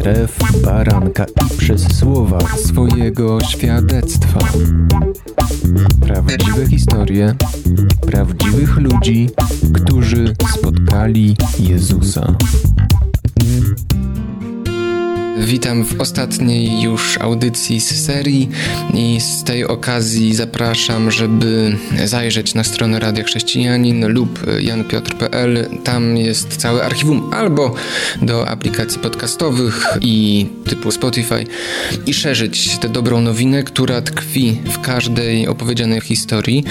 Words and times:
krew 0.00 0.38
baranka 0.64 1.24
i 1.24 1.56
przez 1.58 1.96
słowa 1.98 2.38
swojego 2.56 3.40
świadectwa. 3.40 4.38
Prawdziwe 6.00 6.66
historie 6.66 7.34
prawdziwych 8.06 8.76
ludzi, 8.76 9.30
którzy 9.74 10.34
spotkali 10.58 11.36
Jezusa. 11.58 12.36
Witam 15.44 15.84
w 15.84 16.00
ostatniej 16.00 16.82
już 16.82 17.18
audycji 17.18 17.80
z 17.80 18.04
serii 18.06 18.48
i 18.94 19.20
z 19.20 19.44
tej 19.44 19.64
okazji 19.64 20.34
zapraszam, 20.34 21.10
żeby 21.10 21.76
zajrzeć 22.04 22.54
na 22.54 22.64
stronę 22.64 23.00
Radia 23.00 23.24
Chrześcijanin 23.24 24.06
lub 24.06 24.40
janpiotr.pl. 24.60 25.68
Tam 25.84 26.16
jest 26.16 26.56
całe 26.56 26.84
archiwum 26.84 27.30
albo 27.34 27.74
do 28.22 28.48
aplikacji 28.48 28.98
podcastowych 28.98 29.86
i 30.00 30.46
typu 30.64 30.90
Spotify 30.90 31.44
i 32.06 32.14
szerzyć 32.14 32.78
tę 32.78 32.88
dobrą 32.88 33.20
nowinę, 33.20 33.62
która 33.62 34.02
tkwi 34.02 34.58
w 34.64 34.80
każdej 34.80 35.48
opowiedzianej 35.48 36.00
historii. 36.00 36.64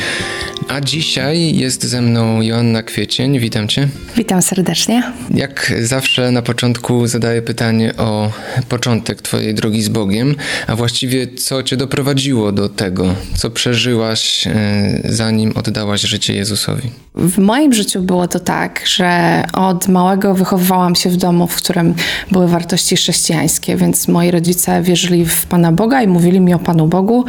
A 0.67 0.81
dzisiaj 0.81 1.55
jest 1.55 1.83
ze 1.83 2.01
mną 2.01 2.41
Joanna 2.41 2.83
Kwiecień. 2.83 3.39
Witam 3.39 3.67
Cię. 3.67 3.87
Witam 4.15 4.41
serdecznie. 4.41 5.03
Jak 5.33 5.73
zawsze 5.81 6.31
na 6.31 6.41
początku 6.41 7.07
zadaję 7.07 7.41
pytanie 7.41 7.95
o 7.97 8.31
początek 8.69 9.21
Twojej 9.21 9.53
drogi 9.53 9.81
z 9.81 9.89
Bogiem, 9.89 10.35
a 10.67 10.75
właściwie 10.75 11.27
co 11.27 11.63
Cię 11.63 11.77
doprowadziło 11.77 12.51
do 12.51 12.69
tego, 12.69 13.15
co 13.37 13.49
przeżyłaś, 13.49 14.47
e, 14.47 15.01
zanim 15.05 15.51
oddałaś 15.57 16.01
życie 16.01 16.33
Jezusowi? 16.33 16.91
W 17.15 17.37
moim 17.37 17.73
życiu 17.73 18.01
było 18.01 18.27
to 18.27 18.39
tak, 18.39 18.81
że 18.85 19.43
od 19.53 19.87
małego 19.87 20.33
wychowywałam 20.33 20.95
się 20.95 21.09
w 21.09 21.17
domu, 21.17 21.47
w 21.47 21.55
którym 21.55 21.95
były 22.31 22.47
wartości 22.47 22.95
chrześcijańskie, 22.95 23.75
więc 23.75 24.07
moi 24.07 24.31
rodzice 24.31 24.81
wierzyli 24.81 25.25
w 25.25 25.45
Pana 25.45 25.71
Boga 25.71 26.01
i 26.01 26.07
mówili 26.07 26.39
mi 26.39 26.53
o 26.53 26.59
Panu 26.59 26.87
Bogu. 26.87 27.25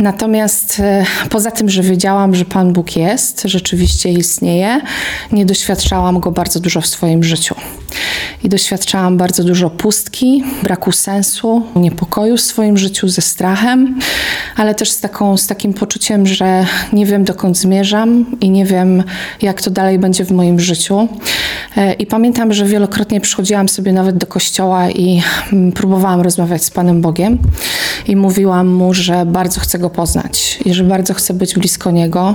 Natomiast 0.00 0.80
e, 0.80 1.04
poza 1.30 1.50
tym, 1.50 1.70
że 1.70 1.82
wiedziałam, 1.82 2.34
że 2.34 2.44
Pan 2.44 2.72
Bóg 2.72 2.96
jest, 2.96 3.42
rzeczywiście 3.44 4.12
istnieje, 4.12 4.80
nie 5.32 5.46
doświadczałam 5.46 6.20
go 6.20 6.30
bardzo 6.30 6.60
dużo 6.60 6.80
w 6.80 6.86
swoim 6.86 7.24
życiu. 7.24 7.54
I 8.44 8.48
doświadczałam 8.48 9.16
bardzo 9.16 9.44
dużo 9.44 9.70
pustki, 9.70 10.44
braku 10.62 10.92
sensu, 10.92 11.62
niepokoju 11.76 12.36
w 12.36 12.40
swoim 12.40 12.78
życiu, 12.78 13.08
ze 13.08 13.22
strachem, 13.22 13.98
ale 14.56 14.74
też 14.74 14.90
z, 14.90 15.00
taką, 15.00 15.36
z 15.36 15.46
takim 15.46 15.74
poczuciem, 15.74 16.26
że 16.26 16.66
nie 16.92 17.06
wiem 17.06 17.24
dokąd 17.24 17.58
zmierzam 17.58 18.26
i 18.40 18.50
nie 18.50 18.64
wiem, 18.64 19.02
jak 19.42 19.62
to 19.62 19.70
dalej 19.70 19.98
będzie 19.98 20.24
w 20.24 20.30
moim 20.30 20.60
życiu. 20.60 21.08
E, 21.76 21.92
I 21.92 22.06
pamiętam, 22.06 22.52
że 22.52 22.64
wielokrotnie 22.64 23.20
przychodziłam 23.20 23.68
sobie 23.68 23.92
nawet 23.92 24.16
do 24.16 24.26
kościoła 24.26 24.90
i 24.90 25.22
mm, 25.52 25.72
próbowałam 25.72 26.20
rozmawiać 26.20 26.64
z 26.64 26.70
Panem 26.70 27.00
Bogiem 27.00 27.38
i 28.06 28.16
mówiłam 28.16 28.68
mu, 28.68 28.94
że 28.94 29.26
bardzo 29.26 29.60
chcę 29.60 29.78
go 29.84 29.90
poznać 29.90 30.58
i 30.64 30.74
że 30.74 30.84
bardzo 30.84 31.14
chcę 31.14 31.34
być 31.34 31.54
blisko 31.54 31.90
niego. 31.90 32.34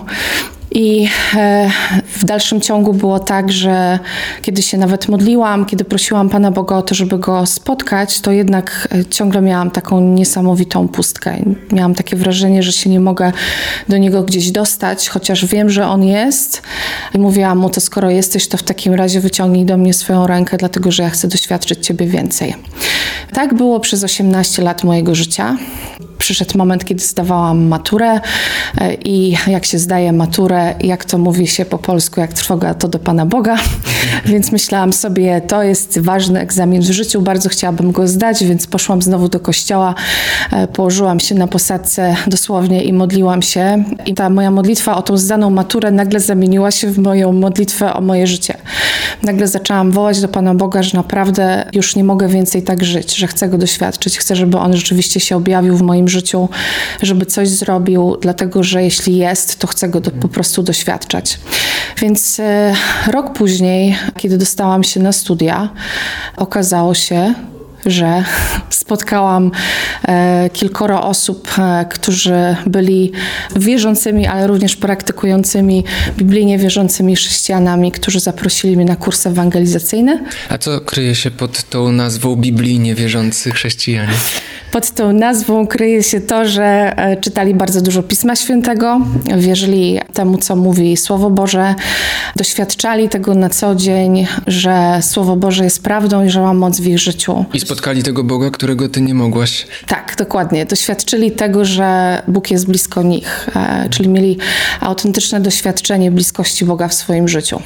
I 0.72 1.08
e, 1.36 1.70
w 2.14 2.26
dalszym 2.26 2.62
ciągu 2.62 2.94
było 2.94 3.20
tak, 3.20 3.52
że 3.52 4.00
kiedy 4.42 4.62
się 4.62 4.78
nawet 4.78 5.08
modliłam, 5.08 5.66
kiedy 5.66 5.84
prosiłam 5.84 6.30
Pana 6.30 6.52
Boga 6.52 6.76
o 6.76 6.82
to, 6.82 6.96
żeby 6.96 7.18
go 7.18 7.46
spotkać, 7.46 8.22
to 8.22 8.32
jednak 8.32 8.88
e, 8.92 9.06
ciągle 9.06 9.42
miałam 9.42 9.72
taką 9.72 10.02
niesamowitą 10.02 10.88
pustkę. 10.88 11.36
Miałam 11.72 11.96
takie 11.96 12.16
wrażenie, 12.16 12.64
że 12.64 12.72
się 12.72 12.90
nie 12.90 13.00
mogę 13.00 13.32
do 13.88 13.98
niego 13.98 14.24
gdzieś 14.24 14.52
dostać, 14.52 15.10
chociaż 15.10 15.46
wiem, 15.46 15.70
że 15.70 15.88
on 15.88 16.04
jest. 16.04 16.62
I 17.16 17.20
mówiłam 17.20 17.58
mu, 17.58 17.70
to 17.70 17.82
skoro 17.82 18.10
jesteś, 18.10 18.48
to 18.48 18.58
w 18.58 18.64
takim 18.64 18.94
razie 18.94 19.20
wyciągnij 19.20 19.66
do 19.66 19.78
mnie 19.78 19.94
swoją 19.94 20.28
rękę, 20.28 20.58
dlatego 20.58 20.92
że 20.92 21.04
ja 21.04 21.10
chcę 21.10 21.28
doświadczyć 21.28 21.86
Ciebie 21.86 22.06
więcej. 22.06 22.56
Tak 23.34 23.54
było 23.54 23.80
przez 23.80 24.04
18 24.04 24.62
lat 24.62 24.84
mojego 24.84 25.16
życia 25.16 25.58
przyszedł 26.20 26.58
moment, 26.58 26.86
kiedy 26.86 27.04
zdawałam 27.04 27.68
maturę 27.68 28.20
e, 28.78 28.94
i 28.94 29.38
jak 29.48 29.66
się 29.66 29.80
zdaje 29.80 30.14
maturę, 30.14 30.76
jak 30.82 31.06
to 31.06 31.18
mówi 31.18 31.48
się 31.48 31.66
po 31.66 31.78
polsku, 31.78 32.20
jak 32.20 32.34
trwoga, 32.34 32.74
to 32.74 32.88
do 32.88 33.00
Pana 33.00 33.26
Boga. 33.26 33.58
Więc 34.26 34.52
myślałam 34.52 34.94
sobie, 34.94 35.42
to 35.42 35.64
jest 35.64 36.00
ważny 36.00 36.40
egzamin 36.40 36.82
w 36.82 36.92
życiu, 36.92 37.22
bardzo 37.22 37.50
chciałabym 37.50 37.92
go 37.92 38.08
zdać, 38.08 38.44
więc 38.44 38.68
poszłam 38.68 39.02
znowu 39.02 39.30
do 39.30 39.40
kościoła, 39.40 39.96
e, 40.52 40.68
położyłam 40.68 41.20
się 41.20 41.36
na 41.36 41.48
posadce 41.48 42.16
dosłownie 42.28 42.84
i 42.84 42.94
modliłam 42.94 43.42
się. 43.42 43.84
I 44.06 44.14
ta 44.14 44.30
moja 44.30 44.52
modlitwa 44.52 44.96
o 44.98 45.02
tą 45.02 45.18
zdaną 45.18 45.50
maturę 45.50 45.92
nagle 45.92 46.20
zamieniła 46.20 46.72
się 46.72 46.92
w 46.92 46.98
moją 47.00 47.34
modlitwę 47.34 47.94
o 47.94 48.02
moje 48.02 48.28
życie. 48.28 48.58
Nagle 49.24 49.48
zaczęłam 49.48 49.92
wołać 49.92 50.22
do 50.22 50.28
Pana 50.28 50.56
Boga, 50.56 50.84
że 50.84 50.98
naprawdę 50.98 51.66
już 51.74 51.96
nie 51.96 52.04
mogę 52.04 52.28
więcej 52.28 52.64
tak 52.64 52.84
żyć, 52.84 53.16
że 53.16 53.28
chcę 53.28 53.50
go 53.50 53.58
doświadczyć, 53.58 54.18
chcę, 54.18 54.36
żeby 54.36 54.58
on 54.58 54.76
rzeczywiście 54.76 55.20
się 55.20 55.36
objawił 55.36 55.78
w 55.78 55.82
moim 55.82 56.09
życiu, 56.10 56.50
żeby 57.02 57.26
coś 57.26 57.50
zrobił, 57.50 58.18
dlatego 58.22 58.64
że 58.64 58.84
jeśli 58.84 59.18
jest, 59.18 59.60
to 59.60 59.68
chcę 59.68 59.90
go 59.90 60.00
do, 60.02 60.12
po 60.12 60.28
prostu 60.28 60.64
doświadczać. 60.64 61.40
Więc 62.02 62.40
e, 62.40 62.76
rok 63.08 63.34
później, 63.34 63.98
kiedy 64.18 64.38
dostałam 64.38 64.84
się 64.84 65.00
na 65.00 65.12
studia, 65.12 65.70
okazało 66.38 66.94
się, 66.94 67.34
że 67.86 68.24
spotkałam 68.70 69.52
e, 70.08 70.50
kilkoro 70.54 71.04
osób, 71.04 71.50
e, 71.60 71.86
którzy 71.90 72.56
byli 72.66 73.12
wierzącymi, 73.56 74.28
ale 74.28 74.48
również 74.48 74.76
praktykującymi, 74.76 75.84
biblijnie 76.18 76.58
wierzącymi 76.58 77.16
chrześcijanami, 77.16 77.92
którzy 77.92 78.20
zaprosili 78.20 78.76
mnie 78.78 78.86
na 78.86 78.96
kurs 78.96 79.28
ewangelizacyjny. 79.28 80.24
A 80.50 80.58
co 80.58 80.82
kryje 80.82 81.16
się 81.16 81.32
pod 81.32 81.70
tą 81.70 81.92
nazwą 81.92 82.36
biblijnie 82.36 82.96
wierzący 82.96 83.52
chrześcijanie? 83.52 84.14
Pod 84.72 84.92
tą 84.92 85.14
nazwą 85.14 85.68
kryje 85.68 86.04
się 86.04 86.22
to, 86.22 86.46
że 86.46 86.94
e, 86.98 87.18
czytali 87.18 87.54
bardzo 87.54 87.82
dużo 87.82 88.04
Pisma 88.04 88.36
Świętego, 88.36 89.02
wierzyli 89.38 90.00
temu, 90.14 90.38
co 90.38 90.56
mówi 90.56 90.98
Słowo 90.98 91.30
Boże, 91.30 91.76
doświadczali 92.36 93.10
tego 93.10 93.36
na 93.36 93.50
co 93.50 93.76
dzień, 93.76 94.28
że 94.48 95.00
Słowo 95.02 95.36
Boże 95.36 95.64
jest 95.64 95.84
prawdą 95.84 96.26
i 96.26 96.30
że 96.30 96.42
ma 96.42 96.54
moc 96.54 96.80
w 96.80 96.88
ich 96.88 97.00
życiu. 97.00 97.46
I 97.54 97.60
spotkali 97.60 98.04
tego 98.04 98.24
Boga, 98.24 98.50
którego 98.50 98.90
ty 98.90 99.02
nie 99.02 99.14
mogłaś. 99.14 99.68
Tak, 99.88 100.16
dokładnie. 100.18 100.66
Doświadczyli 100.66 101.32
tego, 101.32 101.66
że 101.66 102.22
Bóg 102.28 102.52
jest 102.52 102.68
blisko 102.68 103.04
nich, 103.04 103.50
e, 103.56 103.90
czyli 103.90 104.10
mieli 104.10 104.38
autentyczne 104.82 105.40
doświadczenie 105.40 106.12
bliskości 106.12 106.66
Boga 106.66 106.88
w 106.88 106.94
swoim 106.94 107.28
życiu. 107.28 107.62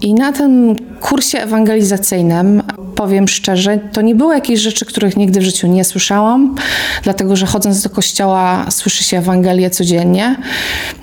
I 0.00 0.14
na 0.14 0.32
tym 0.32 0.76
kursie 1.00 1.38
ewangelizacyjnym, 1.38 2.62
powiem 2.94 3.28
szczerze, 3.28 3.78
to 3.92 4.00
nie 4.00 4.14
było 4.14 4.34
jakieś 4.34 4.60
rzeczy, 4.60 4.84
których 4.84 5.16
nigdy 5.16 5.40
w 5.40 5.42
życiu 5.42 5.66
nie 5.66 5.84
słyszałam, 5.84 6.54
dlatego 7.02 7.36
że 7.36 7.46
chodząc 7.46 7.82
do 7.82 7.90
kościoła 7.90 8.66
słyszy 8.70 9.04
się 9.04 9.18
Ewangelię 9.18 9.70
codziennie. 9.70 10.36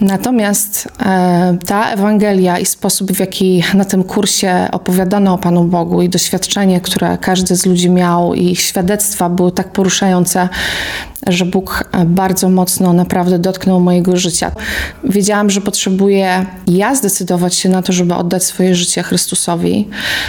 Natomiast 0.02 0.88
e, 1.00 1.58
ta 1.66 1.92
Ewangelia 1.92 2.60
i 2.60 2.66
sposób, 2.66 3.12
w 3.12 3.20
jaki 3.20 3.64
na 3.74 3.86
tym 3.86 4.04
kursie 4.04 4.68
opowiadano 4.72 5.34
o 5.34 5.38
Panu 5.38 5.64
Bogu 5.64 6.02
i 6.02 6.10
doświadczenie, 6.10 6.82
które 6.82 7.18
każdy 7.18 7.56
z 7.56 7.66
ludzi 7.66 7.90
miał 7.90 8.34
i 8.34 8.52
ich 8.52 8.62
świadectwa 8.62 9.30
były 9.30 9.52
tak 9.52 9.72
poruszające, 9.72 10.50
że 11.28 11.46
Bóg 11.46 11.90
bardzo 12.06 12.50
mocno 12.50 12.94
naprawdę 12.94 13.40
dotknął 13.40 13.80
mojego 13.80 14.18
życia. 14.18 14.52
Wiedziałam, 15.04 15.50
że 15.50 15.62
potrzebuję 15.62 16.46
ja 16.68 16.96
zdecydować 16.96 17.56
się 17.56 17.70
na 17.70 17.82
to, 17.82 17.94
żeby 17.94 18.16
oddać 18.16 18.44
swoje 18.44 18.76
życie 18.76 19.04
Chrystusowi. 19.04 19.88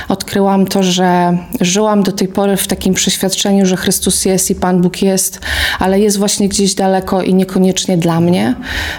Odkryłam 0.08 0.66
to, 0.66 0.82
że 0.82 1.38
żyłam 1.64 2.02
do 2.02 2.12
tej 2.12 2.28
pory 2.28 2.56
w 2.56 2.66
takim 2.66 2.94
przeświadczeniu, 2.94 3.66
że 3.66 3.76
Chrystus 3.76 4.24
jest 4.24 4.50
i 4.50 4.54
Pan 4.54 4.80
Bóg 4.80 5.02
jest, 5.02 5.40
ale 5.78 6.00
jest 6.00 6.18
właśnie 6.18 6.48
gdzieś 6.48 6.74
daleko 6.74 7.22
i 7.22 7.34
niekoniecznie 7.34 7.98
dla 7.98 8.20
mnie. 8.20 8.54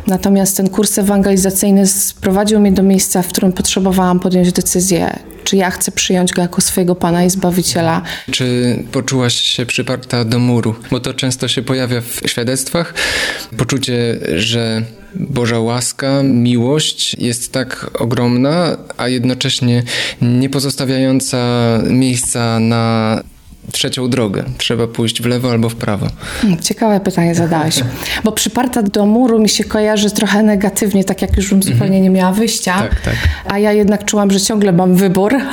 Natomiast 0.07 0.57
ten 0.57 0.69
kurs 0.69 0.97
ewangelizacyjny 0.97 1.87
sprowadził 1.87 2.59
mnie 2.59 2.71
do 2.71 2.83
miejsca, 2.83 3.21
w 3.21 3.27
którym 3.27 3.53
potrzebowałam 3.53 4.19
podjąć 4.19 4.51
decyzję, 4.51 5.19
czy 5.43 5.57
ja 5.57 5.71
chcę 5.71 5.91
przyjąć 5.91 6.33
go 6.33 6.41
jako 6.41 6.61
swojego 6.61 6.95
Pana 6.95 7.23
i 7.23 7.29
Zbawiciela. 7.29 8.01
Czy 8.31 8.77
poczułaś 8.91 9.33
się 9.33 9.65
przyparta 9.65 10.25
do 10.25 10.39
muru? 10.39 10.75
Bo 10.91 10.99
to 10.99 11.13
często 11.13 11.47
się 11.47 11.61
pojawia 11.61 12.01
w 12.01 12.21
świadectwach. 12.25 12.93
Poczucie, 13.57 14.19
że 14.35 14.81
Boża 15.15 15.59
łaska, 15.59 16.23
miłość 16.23 17.13
jest 17.13 17.51
tak 17.51 17.89
ogromna, 17.99 18.77
a 18.97 19.07
jednocześnie 19.07 19.83
nie 20.21 20.49
pozostawiająca 20.49 21.37
miejsca 21.89 22.59
na 22.59 23.23
trzecią 23.71 24.09
drogę. 24.09 24.43
Trzeba 24.57 24.87
pójść 24.87 25.21
w 25.21 25.25
lewo 25.25 25.51
albo 25.51 25.69
w 25.69 25.75
prawo. 25.75 26.07
Hmm, 26.41 26.61
ciekawe 26.61 26.99
pytanie 26.99 27.35
zadałeś. 27.35 27.83
Bo 28.23 28.31
przyparta 28.31 28.83
do 28.83 29.05
muru 29.05 29.39
mi 29.39 29.49
się 29.49 29.63
kojarzy 29.63 30.11
trochę 30.11 30.43
negatywnie, 30.43 31.03
tak 31.03 31.21
jak 31.21 31.37
już 31.37 31.49
bym 31.49 31.63
zupełnie 31.63 31.85
mhm. 31.85 32.03
nie 32.03 32.09
miała 32.09 32.31
wyjścia. 32.31 32.73
Tak, 32.73 33.01
tak. 33.01 33.15
A 33.45 33.59
ja 33.59 33.71
jednak 33.71 34.05
czułam, 34.05 34.31
że 34.31 34.41
ciągle 34.41 34.71
mam 34.71 34.95
wybór. 34.95 35.35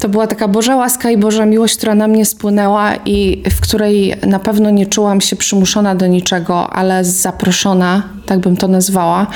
To 0.00 0.08
była 0.08 0.26
taka 0.26 0.48
Boża 0.48 0.76
łaska 0.76 1.10
i 1.10 1.16
Boża 1.16 1.46
miłość, 1.46 1.76
która 1.76 1.94
na 1.94 2.08
mnie 2.08 2.26
spłynęła 2.26 2.94
i 3.06 3.42
w 3.50 3.60
której 3.60 4.14
na 4.26 4.38
pewno 4.38 4.70
nie 4.70 4.86
czułam 4.86 5.20
się 5.20 5.36
przymuszona 5.36 5.94
do 5.94 6.06
niczego, 6.06 6.70
ale 6.70 7.04
zaproszona, 7.04 8.02
tak 8.26 8.38
bym 8.38 8.56
to 8.56 8.68
nazwała. 8.68 9.26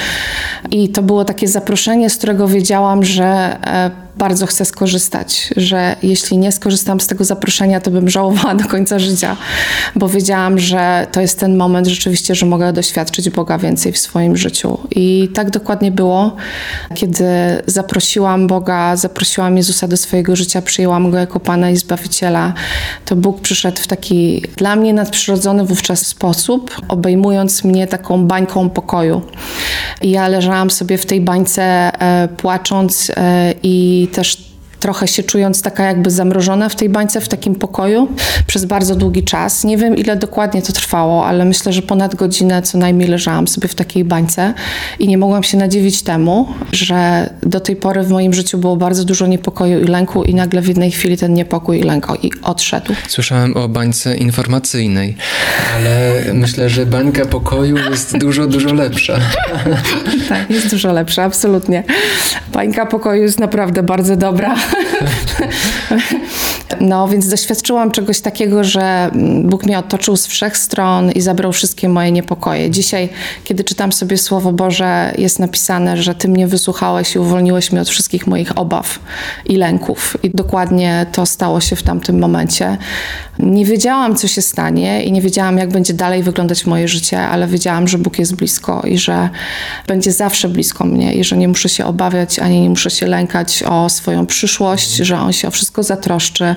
I 0.71 0.89
to 0.89 1.03
było 1.03 1.25
takie 1.25 1.49
zaproszenie, 1.49 2.11
z 2.11 2.17
którego 2.17 2.49
wiedziałam, 2.49 3.05
że 3.05 3.25
e, 3.67 4.06
bardzo 4.17 4.47
chcę 4.47 4.65
skorzystać, 4.65 5.51
że 5.57 5.97
jeśli 6.03 6.39
nie 6.39 6.53
skorzystam 6.53 7.01
z 7.01 7.07
tego 7.07 7.25
zaproszenia, 7.25 7.81
to 7.81 7.91
bym 7.91 8.11
żałowała 8.11 8.55
do 8.55 8.65
końca 8.65 8.99
życia, 8.99 9.37
bo 9.97 10.09
wiedziałam, 10.09 10.59
że 10.59 11.07
to 11.13 11.21
jest 11.21 11.41
ten 11.41 11.57
moment 11.57 11.87
rzeczywiście, 11.87 12.35
że 12.35 12.47
mogę 12.47 12.73
doświadczyć 12.73 13.31
Boga 13.31 13.59
więcej 13.59 13.93
w 13.93 13.99
swoim 13.99 14.37
życiu. 14.37 14.79
I 14.91 15.29
tak 15.35 15.51
dokładnie 15.51 15.91
było, 15.91 16.37
kiedy 16.95 17.27
zaprosiłam 17.67 18.47
Boga, 18.47 18.97
zaprosiłam 18.97 19.57
Jezusa 19.57 19.89
do 19.89 19.97
swojego 19.97 20.37
życia, 20.37 20.63
przyjęłam 20.63 21.11
Go 21.11 21.19
jako 21.19 21.41
Pana 21.41 21.71
i 21.71 21.77
Zbawiciela, 21.77 22.55
to 23.05 23.17
Bóg 23.17 23.41
przyszedł 23.41 23.83
w 23.83 23.87
taki 23.87 24.43
dla 24.57 24.77
mnie 24.77 24.95
nadprzyrodzony 24.95 25.65
wówczas 25.65 26.07
sposób, 26.07 26.77
obejmując 26.89 27.65
mnie 27.65 27.87
taką 27.87 28.27
bańką 28.27 28.71
pokoju. 28.71 29.23
I 30.03 30.11
ja 30.11 30.29
leżałam 30.29 30.71
sobie 30.71 30.99
w 30.99 31.07
tej 31.07 31.21
bańce 31.21 31.63
e, 31.63 32.29
płacząc 32.29 33.13
e, 33.17 33.55
i 33.63 34.06
też 34.07 34.39
trochę 34.81 35.09
się 35.09 35.23
czując 35.23 35.63
taka 35.63 35.85
jakby 35.85 36.11
zamrożona 36.11 36.69
w 36.69 36.77
tej 36.77 36.89
bańce, 36.89 37.21
w 37.21 37.29
takim 37.29 37.55
pokoju 37.55 38.09
przez 38.47 38.65
bardzo 38.65 38.97
długi 38.97 39.23
czas. 39.23 39.65
Nie 39.65 39.77
wiem 39.77 39.97
ile 39.97 40.17
dokładnie 40.17 40.63
to 40.63 40.73
trwało, 40.73 41.27
ale 41.27 41.45
myślę, 41.45 41.73
że 41.73 41.83
ponad 41.83 42.15
godzinę 42.15 42.63
co 42.63 42.79
najmniej 42.79 43.09
leżałam 43.09 43.49
sobie 43.49 43.69
w 43.69 43.75
takiej 43.75 44.05
bańce 44.05 44.55
i 44.99 45.09
nie 45.09 45.19
mogłam 45.19 45.43
się 45.43 45.59
nadziwić 45.59 46.03
temu, 46.03 46.49
że 46.73 47.31
do 47.43 47.61
tej 47.61 47.77
pory 47.77 48.03
w 48.03 48.11
moim 48.11 48.35
życiu 48.35 48.59
było 48.59 48.77
bardzo 48.77 49.05
dużo 49.05 49.27
niepokoju 49.27 49.81
i 49.81 49.85
lęku 49.85 50.25
i 50.25 50.35
nagle 50.35 50.63
w 50.63 50.69
jednej 50.69 50.91
chwili 50.91 51.17
ten 51.17 51.35
niepokój 51.35 51.79
i 51.79 51.83
lęk 51.83 52.07
i 52.23 52.31
odszedł. 52.43 52.95
Słyszałem 53.09 53.57
o 53.57 53.69
bańce 53.69 54.17
informacyjnej, 54.17 55.17
ale 55.77 56.13
myślę, 56.35 56.71
że 56.71 56.87
bańka 56.87 57.25
pokoju 57.27 57.77
jest 57.91 58.19
dużo, 58.19 58.47
dużo 58.47 58.75
lepsza. 58.75 59.19
tak, 60.29 60.51
jest 60.51 60.71
dużo 60.71 60.93
lepsza, 60.93 61.23
absolutnie. 61.23 61.85
Bańka 62.53 62.87
pokoju 62.87 63.23
jest 63.23 63.41
naprawdę 63.41 63.83
bardzo 63.83 64.17
dobra. 64.17 64.57
No, 66.81 67.09
więc 67.09 67.29
doświadczyłam 67.29 67.91
czegoś 67.91 68.21
takiego, 68.21 68.65
że 68.65 69.11
Bóg 69.45 69.65
mnie 69.65 69.79
otoczył 69.79 70.17
z 70.17 70.27
wszech 70.27 70.57
stron 70.57 71.13
i 71.13 71.21
zabrał 71.21 71.53
wszystkie 71.53 71.89
moje 71.89 72.13
niepokoje. 72.13 72.71
Dzisiaj, 72.71 73.09
kiedy 73.45 73.65
czytam 73.65 73.93
sobie 73.93 74.19
Słowo 74.19 74.53
Boże, 74.53 75.15
jest 75.19 75.39
napisane, 75.39 76.03
że 76.03 76.15
Ty 76.15 76.29
mnie 76.29 76.47
wysłuchałeś 76.47 77.15
i 77.15 77.19
uwolniłeś 77.19 77.73
mnie 77.73 77.81
od 77.81 77.89
wszystkich 77.89 78.27
moich 78.27 78.59
obaw 78.59 78.99
i 79.47 79.57
lęków. 79.57 80.17
I 80.23 80.31
dokładnie 80.31 81.07
to 81.13 81.27
stało 81.27 81.61
się 81.61 81.77
w 81.77 81.83
tamtym 81.83 82.19
momencie. 82.19 82.77
Nie 83.39 83.65
wiedziałam, 83.65 84.17
co 84.17 84.29
się 84.29 84.43
stanie 84.43 85.05
i 85.05 85.13
nie 85.13 85.23
wiedziałam, 85.23 85.59
jak 85.59 85.69
będzie 85.69 85.95
dalej 85.95 86.23
wyglądać 86.23 86.67
moje 86.67 86.89
życie, 86.89 87.21
ale 87.21 87.47
wiedziałam, 87.47 87.89
że 87.89 87.99
Bóg 87.99 88.19
jest 88.19 88.35
blisko 88.35 88.83
i 88.85 88.99
że 88.99 89.29
będzie 89.87 90.13
zawsze 90.13 90.49
blisko 90.49 90.85
mnie 90.85 91.15
i 91.15 91.25
że 91.25 91.37
nie 91.37 91.49
muszę 91.49 91.69
się 91.69 91.85
obawiać, 91.85 92.39
ani 92.39 92.61
nie 92.61 92.71
muszę 92.71 92.91
się 92.91 93.07
lękać 93.07 93.63
o 93.63 93.89
swoją 93.89 94.27
przyszłość, 94.27 94.56
że 95.03 95.19
On 95.19 95.33
się 95.33 95.49
o 95.49 95.51
wszystko 95.51 95.83
zatroszczy 95.83 96.55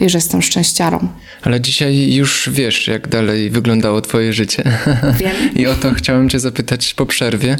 i 0.00 0.08
że 0.08 0.18
jestem 0.18 0.42
szczęściarą. 0.42 1.08
Ale 1.42 1.60
dzisiaj 1.60 2.12
już 2.12 2.50
wiesz, 2.52 2.88
jak 2.88 3.08
dalej 3.08 3.50
wyglądało 3.50 4.00
Twoje 4.00 4.32
życie. 4.32 4.62
Wiem. 5.20 5.54
I 5.56 5.66
o 5.66 5.74
to 5.74 5.94
chciałem 5.94 6.28
Cię 6.28 6.40
zapytać 6.40 6.94
po 6.94 7.06
przerwie. 7.06 7.56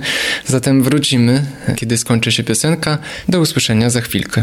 Zatem 0.47 0.83
wrócimy, 0.83 1.44
kiedy 1.77 1.99
skończy 1.99 2.33
się 2.33 2.44
piosenka. 2.44 2.99
Do 3.29 3.41
usłyszenia 3.41 3.91
za 3.91 4.00
chwilkę. 4.00 4.43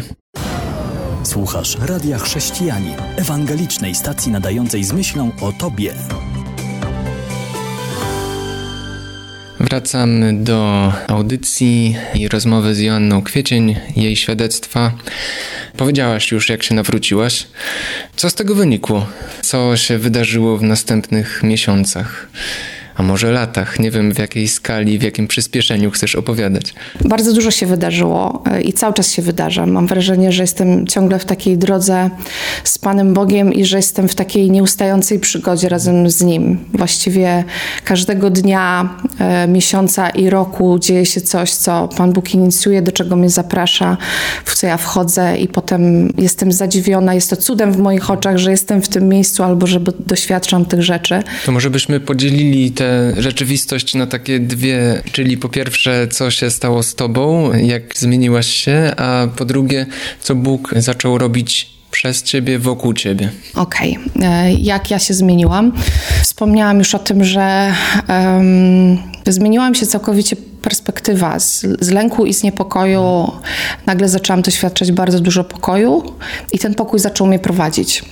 Słuchasz 1.23 1.77
Radia 1.81 2.17
Chrześcijanin, 2.17 2.95
ewangelicznej 3.17 3.95
stacji 3.95 4.31
nadającej 4.31 4.83
z 4.83 4.91
myślą 4.91 5.31
o 5.41 5.51
Tobie. 5.51 5.93
Wracamy 9.69 10.33
do 10.43 10.93
audycji 11.07 11.95
i 12.15 12.27
rozmowy 12.27 12.75
z 12.75 12.79
Joanną 12.79 13.21
Kwiecień, 13.21 13.75
jej 13.95 14.15
świadectwa. 14.15 14.91
Powiedziałaś 15.77 16.31
już, 16.31 16.49
jak 16.49 16.63
się 16.63 16.75
nawróciłaś. 16.75 17.47
Co 18.15 18.29
z 18.29 18.35
tego 18.35 18.55
wynikło? 18.55 19.07
Co 19.41 19.77
się 19.77 19.97
wydarzyło 19.97 20.57
w 20.57 20.63
następnych 20.63 21.43
miesiącach? 21.43 22.27
A 22.99 23.03
może 23.03 23.31
latach. 23.31 23.79
Nie 23.79 23.91
wiem 23.91 24.13
w 24.13 24.19
jakiej 24.19 24.47
skali, 24.47 24.99
w 24.99 25.01
jakim 25.01 25.27
przyspieszeniu 25.27 25.91
chcesz 25.91 26.15
opowiadać. 26.15 26.73
Bardzo 27.05 27.33
dużo 27.33 27.51
się 27.51 27.65
wydarzyło 27.65 28.43
e, 28.51 28.61
i 28.61 28.73
cały 28.73 28.93
czas 28.93 29.11
się 29.11 29.21
wydarza. 29.21 29.65
Mam 29.65 29.87
wrażenie, 29.87 30.31
że 30.31 30.43
jestem 30.43 30.87
ciągle 30.87 31.19
w 31.19 31.25
takiej 31.25 31.57
drodze 31.57 32.09
z 32.63 32.77
Panem 32.77 33.13
Bogiem 33.13 33.53
i 33.53 33.65
że 33.65 33.77
jestem 33.77 34.07
w 34.07 34.15
takiej 34.15 34.51
nieustającej 34.51 35.19
przygodzie 35.19 35.69
razem 35.69 36.09
z 36.09 36.21
Nim. 36.21 36.57
Właściwie 36.73 37.43
każdego 37.83 38.29
dnia, 38.29 38.89
e, 39.19 39.47
miesiąca 39.47 40.09
i 40.09 40.29
roku 40.29 40.79
dzieje 40.79 41.05
się 41.05 41.21
coś, 41.21 41.51
co 41.51 41.87
Pan 41.97 42.13
Bóg 42.13 42.33
inicjuje, 42.33 42.81
do 42.81 42.91
czego 42.91 43.15
mnie 43.15 43.29
zaprasza, 43.29 43.97
w 44.45 44.55
co 44.55 44.67
ja 44.67 44.77
wchodzę 44.77 45.37
i 45.37 45.47
potem 45.47 46.13
jestem 46.17 46.51
zadziwiona. 46.51 47.13
Jest 47.13 47.29
to 47.29 47.35
cudem 47.35 47.71
w 47.71 47.77
moich 47.77 48.11
oczach, 48.11 48.37
że 48.37 48.51
jestem 48.51 48.81
w 48.81 48.87
tym 48.87 49.09
miejscu 49.09 49.43
albo 49.43 49.67
że 49.67 49.79
doświadczam 49.99 50.65
tych 50.65 50.83
rzeczy. 50.83 51.23
To 51.45 51.51
może 51.51 51.69
byśmy 51.69 51.99
podzielili 51.99 52.71
te 52.71 52.88
rzeczywistość 53.17 53.95
na 53.95 54.07
takie 54.07 54.39
dwie, 54.39 55.01
czyli 55.11 55.37
po 55.37 55.49
pierwsze, 55.49 56.07
co 56.07 56.31
się 56.31 56.49
stało 56.49 56.83
z 56.83 56.95
tobą, 56.95 57.53
jak 57.53 57.97
zmieniłaś 57.97 58.47
się, 58.47 58.91
a 58.97 59.27
po 59.35 59.45
drugie, 59.45 59.85
co 60.21 60.35
Bóg 60.35 60.73
zaczął 60.77 61.17
robić 61.17 61.79
przez 61.91 62.23
ciebie, 62.23 62.59
wokół 62.59 62.93
ciebie. 62.93 63.29
Okej, 63.55 63.97
okay. 64.15 64.53
jak 64.53 64.91
ja 64.91 64.99
się 64.99 65.13
zmieniłam? 65.13 65.71
Wspomniałam 66.23 66.79
już 66.79 66.95
o 66.95 66.99
tym, 66.99 67.23
że 67.23 67.73
um, 68.07 68.97
zmieniłam 69.27 69.75
się 69.75 69.85
całkowicie 69.85 70.35
perspektywa 70.61 71.39
z, 71.39 71.65
z, 71.79 71.89
lęku 71.89 72.25
i 72.25 72.33
z 72.33 72.43
niepokoju. 72.43 73.31
Nagle 73.85 74.09
zaczęłam 74.09 74.41
doświadczać 74.41 74.91
bardzo 74.91 75.19
dużo 75.19 75.43
pokoju 75.43 76.03
i 76.51 76.59
ten 76.59 76.75
pokój 76.75 76.99
zaczął 76.99 77.27
mnie 77.27 77.39
prowadzić. 77.39 78.03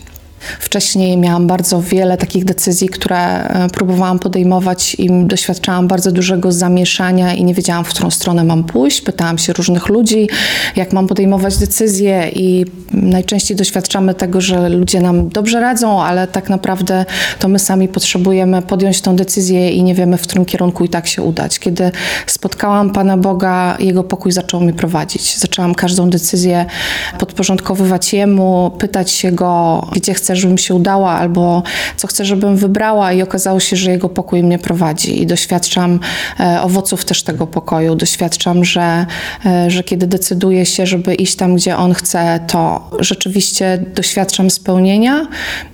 Wcześniej 0.59 1.17
miałam 1.17 1.47
bardzo 1.47 1.81
wiele 1.81 2.17
takich 2.17 2.45
decyzji, 2.45 2.89
które 2.89 3.17
e, 3.17 3.69
próbowałam 3.69 4.19
podejmować 4.19 4.95
i 4.99 5.09
doświadczałam 5.25 5.87
bardzo 5.87 6.11
dużego 6.11 6.51
zamieszania 6.51 7.33
i 7.33 7.43
nie 7.43 7.53
wiedziałam, 7.53 7.85
w 7.85 7.89
którą 7.89 8.11
stronę 8.11 8.43
mam 8.43 8.63
pójść. 8.63 9.01
Pytałam 9.01 9.37
się 9.37 9.53
różnych 9.53 9.89
ludzi, 9.89 10.29
jak 10.75 10.93
mam 10.93 11.07
podejmować 11.07 11.57
decyzje 11.57 12.29
i 12.35 12.65
najczęściej 12.91 13.57
doświadczamy 13.57 14.13
tego, 14.13 14.41
że 14.41 14.69
ludzie 14.69 15.01
nam 15.01 15.29
dobrze 15.29 15.59
radzą, 15.59 16.03
ale 16.03 16.27
tak 16.27 16.49
naprawdę 16.49 17.05
to 17.39 17.47
my 17.47 17.59
sami 17.59 17.87
potrzebujemy 17.87 18.61
podjąć 18.61 19.01
tą 19.01 19.15
decyzję 19.15 19.71
i 19.71 19.83
nie 19.83 19.95
wiemy, 19.95 20.17
w 20.17 20.21
którym 20.21 20.45
kierunku 20.45 20.85
i 20.85 20.89
tak 20.89 21.07
się 21.07 21.21
udać. 21.23 21.59
Kiedy 21.59 21.91
spotkałam 22.27 22.89
Pana 22.89 23.17
Boga, 23.17 23.77
Jego 23.79 24.03
pokój 24.03 24.31
zaczął 24.31 24.61
mnie 24.61 24.73
prowadzić. 24.73 25.37
Zaczęłam 25.37 25.75
każdą 25.75 26.09
decyzję 26.09 26.65
podporządkowywać 27.19 28.13
Jemu, 28.13 28.71
pytać 28.79 29.11
się 29.11 29.31
Go, 29.31 29.87
gdzie 29.93 30.13
chcę 30.13 30.26
żebym 30.35 30.57
się 30.57 30.75
udała, 30.75 31.11
albo 31.11 31.63
co 31.97 32.07
chcę, 32.07 32.25
żebym 32.25 32.57
wybrała, 32.57 33.13
i 33.13 33.21
okazało 33.21 33.59
się, 33.59 33.75
że 33.75 33.91
jego 33.91 34.09
pokój 34.09 34.43
mnie 34.43 34.59
prowadzi. 34.59 35.21
I 35.21 35.25
doświadczam 35.25 35.99
e, 36.39 36.61
owoców 36.61 37.05
też 37.05 37.23
tego 37.23 37.47
pokoju. 37.47 37.95
Doświadczam, 37.95 38.65
że, 38.65 39.05
e, 39.45 39.71
że 39.71 39.83
kiedy 39.83 40.07
decyduję 40.07 40.65
się, 40.65 40.85
żeby 40.87 41.15
iść 41.15 41.35
tam, 41.35 41.55
gdzie 41.55 41.77
on 41.77 41.93
chce, 41.93 42.39
to 42.47 42.89
rzeczywiście 42.99 43.85
doświadczam 43.95 44.49
spełnienia 44.49 45.27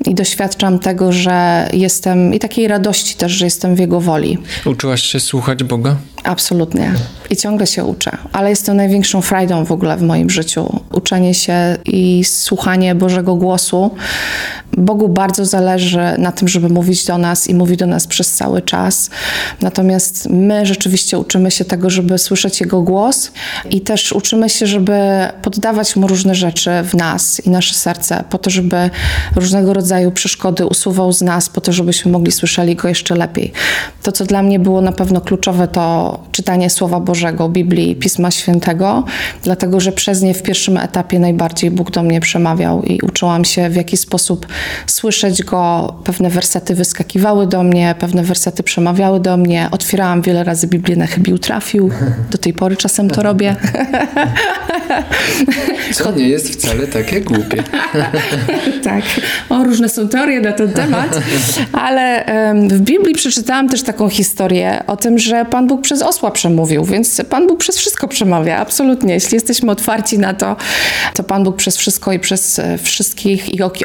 i 0.06 0.16
doświadczam 0.16 0.80
tego, 0.80 1.12
że 1.12 1.70
jestem 1.74 2.34
i 2.34 2.40
takiej 2.40 2.68
radości 2.68 3.16
też, 3.16 3.32
że 3.32 3.46
jestem 3.46 3.76
w 3.76 3.80
jego 3.80 4.00
woli. 4.00 4.38
Uczyłaś 4.66 5.02
się 5.04 5.20
słuchać 5.20 5.64
Boga? 5.64 5.96
Absolutnie. 6.24 6.94
I 7.30 7.36
ciągle 7.36 7.68
się 7.68 7.86
uczę, 7.86 8.18
ale 8.32 8.50
jest 8.50 8.66
to 8.66 8.74
największą 8.74 9.22
frajdą 9.22 9.66
w 9.66 9.72
ogóle 9.72 9.98
w 9.98 10.02
moim 10.02 10.30
życiu. 10.30 10.80
Uczenie 10.94 11.34
się 11.34 11.78
i 11.86 12.24
słuchanie 12.24 12.96
Bożego 12.96 13.36
głosu. 13.36 13.92
Bogu 14.78 15.10
bardzo 15.10 15.46
zależy 15.46 16.02
na 16.18 16.32
tym, 16.32 16.48
żeby 16.48 16.70
mówić 16.70 17.06
do 17.06 17.18
nas 17.18 17.48
i 17.48 17.56
mówi 17.56 17.78
do 17.78 17.88
nas 17.88 18.08
przez 18.08 18.32
cały 18.32 18.62
czas. 18.62 19.10
Natomiast 19.62 20.30
my 20.30 20.66
rzeczywiście 20.66 21.20
uczymy 21.20 21.52
się 21.52 21.66
tego, 21.66 21.90
żeby 21.90 22.18
słyszeć 22.18 22.62
Jego 22.62 22.82
głos 22.82 23.32
i 23.70 23.82
też 23.82 24.12
uczymy 24.12 24.50
się, 24.50 24.68
żeby 24.68 24.94
poddawać 25.42 25.96
Mu 25.96 26.08
różne 26.08 26.36
rzeczy 26.36 26.72
w 26.84 26.94
nas 26.94 27.42
i 27.46 27.50
nasze 27.50 27.74
serce, 27.74 28.24
po 28.30 28.38
to, 28.38 28.50
żeby 28.50 28.90
różnego 29.36 29.74
rodzaju 29.74 30.12
przeszkody 30.12 30.66
usuwał 30.66 31.14
z 31.14 31.22
nas, 31.22 31.50
po 31.50 31.62
to, 31.62 31.74
żebyśmy 31.74 32.12
mogli 32.12 32.32
słyszeli 32.32 32.76
Go 32.76 32.88
jeszcze 32.88 33.16
lepiej. 33.16 33.52
To, 34.04 34.12
co 34.12 34.26
dla 34.26 34.44
mnie 34.44 34.60
było 34.60 34.82
na 34.82 34.92
pewno 34.92 35.22
kluczowe, 35.22 35.68
to 35.68 36.20
czytanie 36.32 36.70
Słowa 36.70 37.00
Bożego, 37.00 37.50
Biblii, 37.50 37.96
Pisma 37.96 38.32
Świętego, 38.32 39.04
dlatego 39.44 39.80
że 39.80 39.92
przez 39.92 40.22
nie 40.22 40.34
w 40.34 40.44
pierwszym 40.44 40.78
etapie 40.78 41.20
najbardziej 41.20 41.72
Bóg 41.72 41.92
do 41.92 42.04
mnie 42.04 42.20
przemawiał 42.20 42.84
i 42.84 43.02
uczyłam 43.02 43.46
się, 43.46 43.70
w 43.70 43.76
jaki 43.76 43.98
sposób 43.98 44.48
słyszeć 44.88 45.44
Go. 45.44 45.94
Pewne 46.04 46.30
wersety 46.30 46.76
wyskakiwały 46.76 47.48
do 47.48 47.64
mnie, 47.64 47.96
pewne 48.00 48.24
wersety 48.24 48.64
przemawiały 48.64 49.20
do 49.20 49.38
mnie. 49.38 49.68
Otwierałam 49.72 50.22
wiele 50.22 50.44
razy 50.44 50.68
Biblię 50.68 50.96
na 50.96 51.08
chybił 51.08 51.38
trafił. 51.38 51.92
Do 52.32 52.38
tej 52.38 52.54
pory 52.54 52.78
czasem 52.78 53.10
to 53.10 53.24
robię. 53.24 53.56
Co 55.94 56.12
nie 56.12 56.30
jest 56.30 56.54
wcale 56.54 56.88
takie 56.88 57.22
głupie. 57.22 57.64
tak, 58.84 59.04
o, 59.50 59.64
różne 59.64 59.90
są 59.90 60.08
teorie 60.08 60.42
na 60.42 60.52
ten 60.52 60.74
temat, 60.74 61.20
ale 61.74 62.26
w 62.68 62.80
Biblii 62.80 63.16
przeczytałam 63.16 63.70
też 63.70 63.84
taką 63.84 64.10
historię 64.10 64.84
o 64.88 64.98
tym, 64.98 65.20
że 65.20 65.46
Pan 65.46 65.68
Bóg 65.68 65.82
przez 65.82 66.02
osła 66.02 66.32
przemówił, 66.32 66.86
więc 66.86 67.22
Pan 67.30 67.48
Bóg 67.48 67.60
przez 67.60 67.78
wszystko 67.78 68.08
przemawia, 68.08 68.58
absolutnie. 68.58 69.14
Jeśli 69.14 69.36
jesteśmy 69.36 69.72
otwarci 69.72 70.20
na 70.20 70.34
to, 70.34 70.56
to 71.14 71.24
Pan 71.24 71.44
Bóg 71.44 71.56
przez 71.56 71.78
wszystko 71.78 72.14
i 72.14 72.20
przez 72.20 72.60
e, 72.60 72.78
wszystkich 72.78 73.54
i 73.54 73.64
ok- 73.64 73.84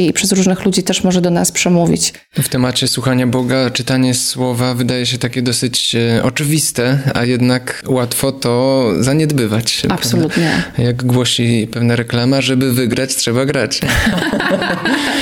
i 0.00 0.12
przez 0.12 0.32
różnych 0.32 0.64
ludzi 0.64 0.82
też 0.82 1.04
może 1.04 1.20
do 1.20 1.30
nas 1.30 1.52
przemówić. 1.52 2.14
W 2.32 2.48
temacie 2.48 2.88
słuchania 2.88 3.26
Boga, 3.26 3.70
czytanie 3.70 4.14
słowa 4.14 4.74
wydaje 4.74 5.06
się 5.06 5.18
takie 5.18 5.42
dosyć 5.42 5.94
e, 5.94 6.22
oczywiste, 6.22 6.98
a 7.14 7.24
jednak 7.24 7.82
łatwo 7.88 8.32
to 8.32 8.90
zaniedbywać. 9.00 9.82
Absolutnie. 9.88 10.50
Prawda? 10.64 10.82
Jak 10.82 11.04
głosi 11.04 11.68
pewna 11.72 11.96
reklama, 11.96 12.40
żeby 12.40 12.72
wygrać, 12.72 13.16
trzeba 13.16 13.44
grać. 13.44 13.80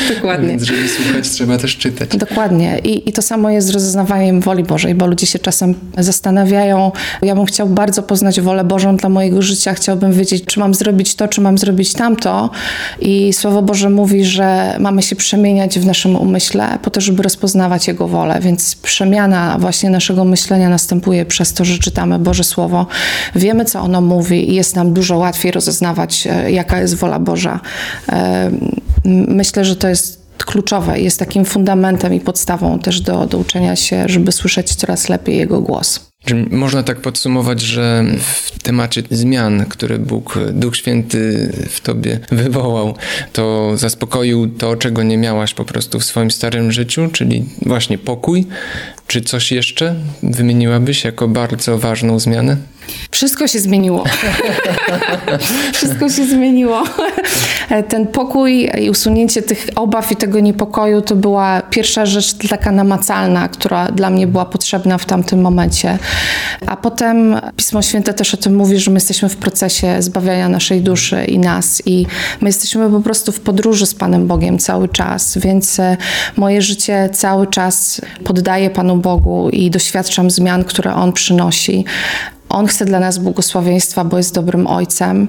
Dokładnie. 0.14 0.48
Więc 0.48 0.62
żeby 0.62 0.88
słuchać, 0.88 1.28
trzeba 1.28 1.58
też 1.58 1.76
czytać. 1.76 2.16
Dokładnie. 2.16 2.78
I, 2.84 3.08
I 3.08 3.12
to 3.12 3.22
samo 3.22 3.50
jest 3.50 3.66
z 3.66 3.70
rozeznawaniem 3.70 4.40
woli 4.40 4.64
Bożej, 4.64 4.94
bo 4.94 5.06
ludzie 5.06 5.26
się 5.26 5.38
czasem 5.38 5.74
zastanawiają, 5.98 6.92
ja 7.22 7.34
bym 7.34 7.46
chciał 7.46 7.68
bardzo 7.68 8.02
poznać 8.02 8.40
wolę 8.40 8.64
Bożą 8.64 8.96
dla 8.96 9.08
mojego 9.08 9.42
życia, 9.42 9.74
chciałbym 9.74 10.12
wiedzieć, 10.12 10.44
czy 10.44 10.60
mam 10.60 10.74
zrobić 10.74 11.14
to, 11.14 11.28
czy 11.28 11.40
mam 11.40 11.58
zrobić 11.58 11.92
tamto. 11.92 12.50
I 13.00 13.32
Słowo 13.32 13.62
Boże 13.62 13.90
mówi, 13.90 14.24
że 14.24 14.53
mamy 14.78 15.02
się 15.02 15.16
przemieniać 15.16 15.78
w 15.78 15.86
naszym 15.86 16.16
umyśle 16.16 16.78
po 16.82 16.90
to, 16.90 17.00
żeby 17.00 17.22
rozpoznawać 17.22 17.88
Jego 17.88 18.08
wolę. 18.08 18.38
Więc 18.40 18.74
przemiana 18.74 19.56
właśnie 19.58 19.90
naszego 19.90 20.24
myślenia 20.24 20.68
następuje 20.68 21.24
przez 21.24 21.52
to, 21.52 21.64
że 21.64 21.78
czytamy 21.78 22.18
Boże 22.18 22.44
Słowo, 22.44 22.86
wiemy, 23.34 23.64
co 23.64 23.80
ono 23.80 24.00
mówi 24.00 24.50
i 24.50 24.54
jest 24.54 24.76
nam 24.76 24.92
dużo 24.92 25.16
łatwiej 25.18 25.52
rozeznawać, 25.52 26.26
e, 26.30 26.50
jaka 26.50 26.80
jest 26.80 26.94
wola 26.94 27.18
Boża. 27.18 27.60
E, 28.12 28.50
Myślę, 29.28 29.64
że 29.64 29.76
to 29.76 29.88
jest 29.88 30.24
kluczowe, 30.38 31.00
jest 31.00 31.18
takim 31.18 31.44
fundamentem 31.44 32.14
i 32.14 32.20
podstawą 32.20 32.78
też 32.78 33.00
do, 33.00 33.26
do 33.26 33.38
uczenia 33.38 33.76
się, 33.76 34.04
żeby 34.06 34.32
słyszeć 34.32 34.74
coraz 34.74 35.08
lepiej 35.08 35.36
Jego 35.36 35.60
głos. 35.60 36.00
Można 36.50 36.82
tak 36.82 37.00
podsumować, 37.00 37.60
że 37.60 38.04
w 38.20 38.62
temacie 38.62 39.02
zmian, 39.10 39.66
które 39.68 39.98
Bóg, 39.98 40.38
Duch 40.52 40.76
Święty 40.76 41.52
w 41.70 41.80
tobie 41.80 42.20
wywołał, 42.32 42.94
to 43.32 43.72
zaspokoił 43.76 44.48
to, 44.48 44.76
czego 44.76 45.02
nie 45.02 45.18
miałaś 45.18 45.54
po 45.54 45.64
prostu 45.64 46.00
w 46.00 46.04
swoim 46.04 46.30
starym 46.30 46.72
życiu, 46.72 47.08
czyli 47.12 47.44
właśnie 47.62 47.98
pokój. 47.98 48.46
Czy 49.06 49.20
coś 49.20 49.52
jeszcze 49.52 49.94
wymieniłabyś 50.22 51.04
jako 51.04 51.28
bardzo 51.28 51.78
ważną 51.78 52.18
zmianę? 52.18 52.56
Wszystko 53.10 53.48
się 53.48 53.58
zmieniło. 53.58 54.04
Wszystko 55.74 56.08
się 56.08 56.26
zmieniło. 56.26 56.82
Ten 57.88 58.06
pokój 58.06 58.70
i 58.80 58.90
usunięcie 58.90 59.42
tych 59.42 59.66
obaw 59.74 60.12
i 60.12 60.16
tego 60.16 60.40
niepokoju 60.40 61.02
to 61.02 61.16
była 61.16 61.62
pierwsza 61.70 62.06
rzecz 62.06 62.34
taka 62.48 62.72
namacalna, 62.72 63.48
która 63.48 63.86
dla 63.86 64.10
mnie 64.10 64.26
była 64.26 64.44
potrzebna 64.44 64.98
w 64.98 65.04
tamtym 65.04 65.40
momencie. 65.40 65.98
A 66.66 66.76
potem 66.76 67.40
Pismo 67.56 67.82
Święte 67.82 68.14
też 68.14 68.34
o 68.34 68.36
tym 68.36 68.56
mówi, 68.56 68.78
że 68.78 68.90
my 68.90 68.96
jesteśmy 68.96 69.28
w 69.28 69.36
procesie 69.36 70.02
zbawiania 70.02 70.48
naszej 70.48 70.80
duszy 70.80 71.24
i 71.24 71.38
nas. 71.38 71.82
I 71.86 72.06
my 72.40 72.48
jesteśmy 72.48 72.90
po 72.90 73.00
prostu 73.00 73.32
w 73.32 73.40
podróży 73.40 73.86
z 73.86 73.94
Panem 73.94 74.26
Bogiem 74.26 74.58
cały 74.58 74.88
czas, 74.88 75.38
więc 75.38 75.80
e, 75.80 75.96
moje 76.36 76.62
życie 76.62 77.10
cały 77.12 77.46
czas 77.46 78.00
poddaję 78.24 78.70
Panu 78.70 78.93
Bogu 79.00 79.50
i 79.50 79.70
doświadczam 79.70 80.30
zmian, 80.30 80.64
które 80.64 80.94
On 80.94 81.12
przynosi. 81.12 81.84
On 82.54 82.66
chce 82.66 82.84
dla 82.84 83.00
nas 83.00 83.18
błogosławieństwa, 83.18 84.04
bo 84.04 84.16
jest 84.16 84.34
dobrym 84.34 84.66
ojcem. 84.66 85.28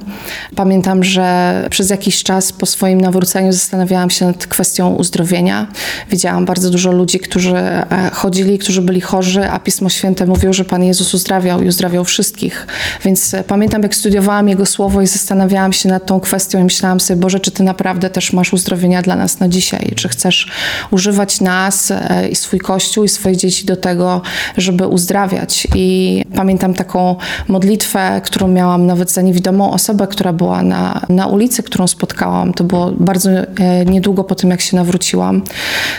Pamiętam, 0.55 1.03
że 1.03 1.67
przez 1.71 1.89
jakiś 1.89 2.23
czas 2.23 2.51
po 2.53 2.65
swoim 2.65 3.01
nawróceniu 3.01 3.53
zastanawiałam 3.53 4.09
się 4.09 4.25
nad 4.25 4.47
kwestią 4.47 4.93
uzdrowienia. 4.93 5.67
Widziałam 6.09 6.45
bardzo 6.45 6.69
dużo 6.69 6.91
ludzi, 6.91 7.19
którzy 7.19 7.57
e, 7.57 8.09
chodzili, 8.13 8.59
którzy 8.59 8.81
byli 8.81 9.01
chorzy, 9.01 9.49
a 9.49 9.59
Pismo 9.59 9.89
Święte 9.89 10.25
mówiło, 10.25 10.53
że 10.53 10.65
Pan 10.65 10.83
Jezus 10.83 11.13
uzdrawiał 11.13 11.61
i 11.61 11.67
uzdrawiał 11.67 12.03
wszystkich. 12.03 12.67
Więc 13.03 13.33
e, 13.33 13.43
pamiętam, 13.43 13.83
jak 13.83 13.95
studiowałam 13.95 14.49
Jego 14.49 14.65
Słowo 14.65 15.01
i 15.01 15.07
zastanawiałam 15.07 15.73
się 15.73 15.89
nad 15.89 16.05
tą 16.05 16.19
kwestią 16.19 16.59
i 16.59 16.63
myślałam 16.63 16.99
sobie, 16.99 17.19
Boże, 17.19 17.39
czy 17.39 17.51
Ty 17.51 17.63
naprawdę 17.63 18.09
też 18.09 18.33
masz 18.33 18.53
uzdrowienia 18.53 19.01
dla 19.01 19.15
nas 19.15 19.39
na 19.39 19.49
dzisiaj? 19.49 19.93
Czy 19.95 20.09
chcesz 20.09 20.51
używać 20.91 21.41
nas 21.41 21.91
e, 21.91 22.29
i 22.29 22.35
swój 22.35 22.59
Kościół 22.59 23.03
i 23.03 23.09
swoje 23.09 23.37
dzieci 23.37 23.65
do 23.65 23.75
tego, 23.75 24.21
żeby 24.57 24.87
uzdrawiać? 24.87 25.67
I 25.75 26.23
pamiętam 26.35 26.73
taką 26.73 27.14
modlitwę, 27.47 28.21
którą 28.23 28.47
miałam 28.47 28.85
nawet 28.85 29.11
za 29.11 29.21
niewidomą 29.21 29.71
osobę, 29.71 30.07
która 30.07 30.33
była 30.33 30.63
na, 30.63 31.01
na 31.09 31.27
ulicy, 31.27 31.63
którą 31.63 31.87
spotkałam. 31.87 32.53
To 32.53 32.63
było 32.63 32.91
bardzo 32.91 33.29
e, 33.31 33.45
niedługo 33.85 34.23
po 34.23 34.35
tym, 34.35 34.49
jak 34.49 34.61
się 34.61 34.75
nawróciłam. 34.75 35.41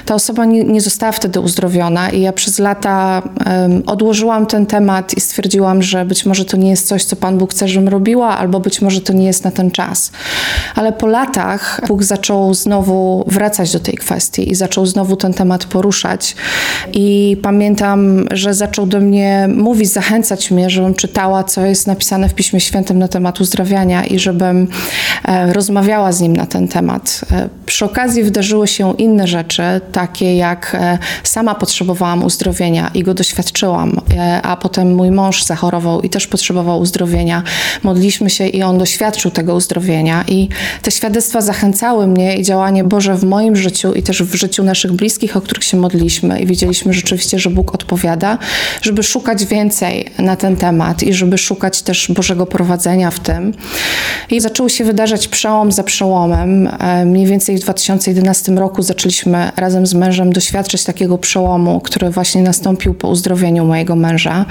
Ta 0.05 0.15
osoba 0.15 0.45
nie, 0.45 0.65
nie 0.65 0.81
została 0.81 1.13
wtedy 1.13 1.41
uzdrowiona 1.41 2.11
i 2.11 2.21
ja 2.21 2.33
przez 2.33 2.59
lata 2.59 3.23
odłożyłam 3.87 4.47
ten 4.47 4.67
temat 4.67 5.15
i 5.17 5.21
stwierdziłam, 5.21 5.83
że 5.83 6.05
być 6.05 6.27
może 6.27 6.45
to 6.45 6.57
nie 6.57 6.71
jest 6.71 6.89
coś, 6.89 7.05
co 7.05 7.17
Pan 7.17 7.39
Bóg 7.39 7.51
chce, 7.51 7.69
żebym 7.69 7.89
robiła, 7.89 8.39
albo 8.39 8.61
być 8.61 8.83
może 8.83 9.01
to 9.01 9.13
nie 9.13 9.27
jest 9.27 9.45
na 9.45 9.51
ten 9.51 9.71
czas. 9.71 10.11
Ale 10.75 10.93
po 10.93 11.07
latach 11.07 11.81
Bóg 11.89 12.03
zaczął 12.03 12.55
znowu 12.55 13.25
wracać 13.27 13.73
do 13.73 13.81
tej 13.81 13.95
kwestii 13.95 14.51
i 14.51 14.55
zaczął 14.55 14.87
znowu 14.87 15.17
ten 15.17 15.35
temat 15.35 15.65
poruszać. 15.65 16.37
I 16.93 17.37
pamiętam, 17.43 18.25
że 18.31 18.55
zaczął 18.55 18.87
do 18.87 19.01
mnie 19.01 19.49
mówić, 19.57 19.89
zachęcać 19.93 20.51
mnie, 20.51 20.71
żebym 20.71 20.95
czytała, 20.95 21.06
co 21.45 21.67
jest 21.67 21.87
napisane 21.87 22.29
w 22.29 22.35
Piśmie 22.35 22.61
Świętym 22.61 22.99
na 22.99 23.09
temat 23.09 23.41
uzdrawiania 23.41 24.05
i 24.05 24.19
żebym 24.19 24.69
e, 25.25 25.53
rozmawiała 25.53 26.13
z 26.13 26.21
nim 26.21 26.37
na 26.37 26.47
ten 26.47 26.69
temat. 26.69 27.21
E, 27.33 27.49
przy 27.67 27.85
okazji 27.85 28.23
wydarzyły 28.23 28.69
się 28.69 28.95
inne 28.99 29.27
rzeczy, 29.27 29.63
takie 29.93 30.37
jak 30.37 30.75
e, 30.75 30.99
sama 31.23 31.55
potrzebowałam 31.55 32.25
uzdrowienia 32.25 32.91
i 32.95 33.03
go 33.03 33.15
doświadczyłam, 33.15 34.01
a 34.43 34.57
potem 34.57 34.95
mój 34.95 35.11
mąż 35.11 35.45
zachorował 35.45 36.01
i 36.01 36.11
też 36.11 36.27
potrzebował 36.27 36.81
uzdrowienia. 36.81 37.43
Modliśmy 37.83 38.31
się 38.31 38.47
i 38.47 38.63
on 38.63 38.79
doświadczył 38.79 39.31
tego 39.31 39.55
uzdrowienia 39.55 40.25
i 40.29 40.49
te 40.83 40.91
świadectwa 40.91 41.41
zachęcały 41.41 42.07
mnie 42.07 42.37
i 42.37 42.43
działanie 42.43 42.85
Boże 42.85 43.15
w 43.15 43.25
moim 43.25 43.57
życiu 43.57 43.95
i 43.95 44.03
też 44.03 44.23
w 44.23 44.35
życiu 44.35 44.65
naszych 44.65 44.93
bliskich, 44.93 45.37
o 45.37 45.41
których 45.41 45.65
się 45.65 45.77
modliśmy 45.77 46.41
i 46.41 46.47
widzieliśmy 46.47 46.93
rzeczywiście, 46.93 47.39
że 47.39 47.51
Bóg 47.51 47.75
odpowiada, 47.75 48.39
żeby 48.83 49.03
szukać 49.03 49.45
więcej 49.45 50.13
na 50.19 50.37
ten 50.37 50.57
temat 50.57 50.96
i 51.03 51.15
żeby 51.15 51.39
szukać 51.39 51.83
też 51.83 52.13
Bożego 52.13 52.47
prowadzenia 52.47 53.11
w 53.11 53.21
tym. 53.21 53.55
I 54.31 54.41
zaczął 54.41 54.69
się 54.69 54.85
wydarzać 54.85 55.29
przełom 55.29 55.73
za 55.73 55.83
przełomem. 55.83 56.69
E, 56.81 57.05
Mniej 57.05 57.27
więcej 57.27 57.59
w 57.59 57.61
2011 57.61 58.53
roku 58.53 58.83
zaczęliśmy 58.83 59.53
razem 59.57 59.87
z 59.87 59.95
mężem 59.95 60.33
doświadczać 60.33 60.85
takiego 60.85 61.19
przełomu, 61.19 61.81
który 61.81 62.11
właśnie 62.11 62.43
nastąpił 62.43 62.95
po 62.95 63.09
uzdrowieniu 63.09 63.65
mojego 63.65 63.97
męża. 63.97 64.45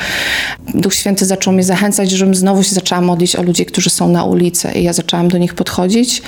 Duch 0.73 0.93
Święty 0.93 1.25
zaczął 1.25 1.53
mnie 1.53 1.63
zachęcać, 1.63 2.11
żebym 2.11 2.35
znowu 2.35 2.63
się 2.63 2.75
zaczęła 2.75 3.01
modlić 3.01 3.35
o 3.35 3.43
ludzi, 3.43 3.65
którzy 3.65 3.89
są 3.89 4.07
na 4.07 4.23
ulicy. 4.23 4.71
I 4.71 4.83
ja 4.83 4.93
zaczęłam 4.93 5.27
do 5.27 5.37
nich 5.37 5.53
podchodzić 5.53 6.21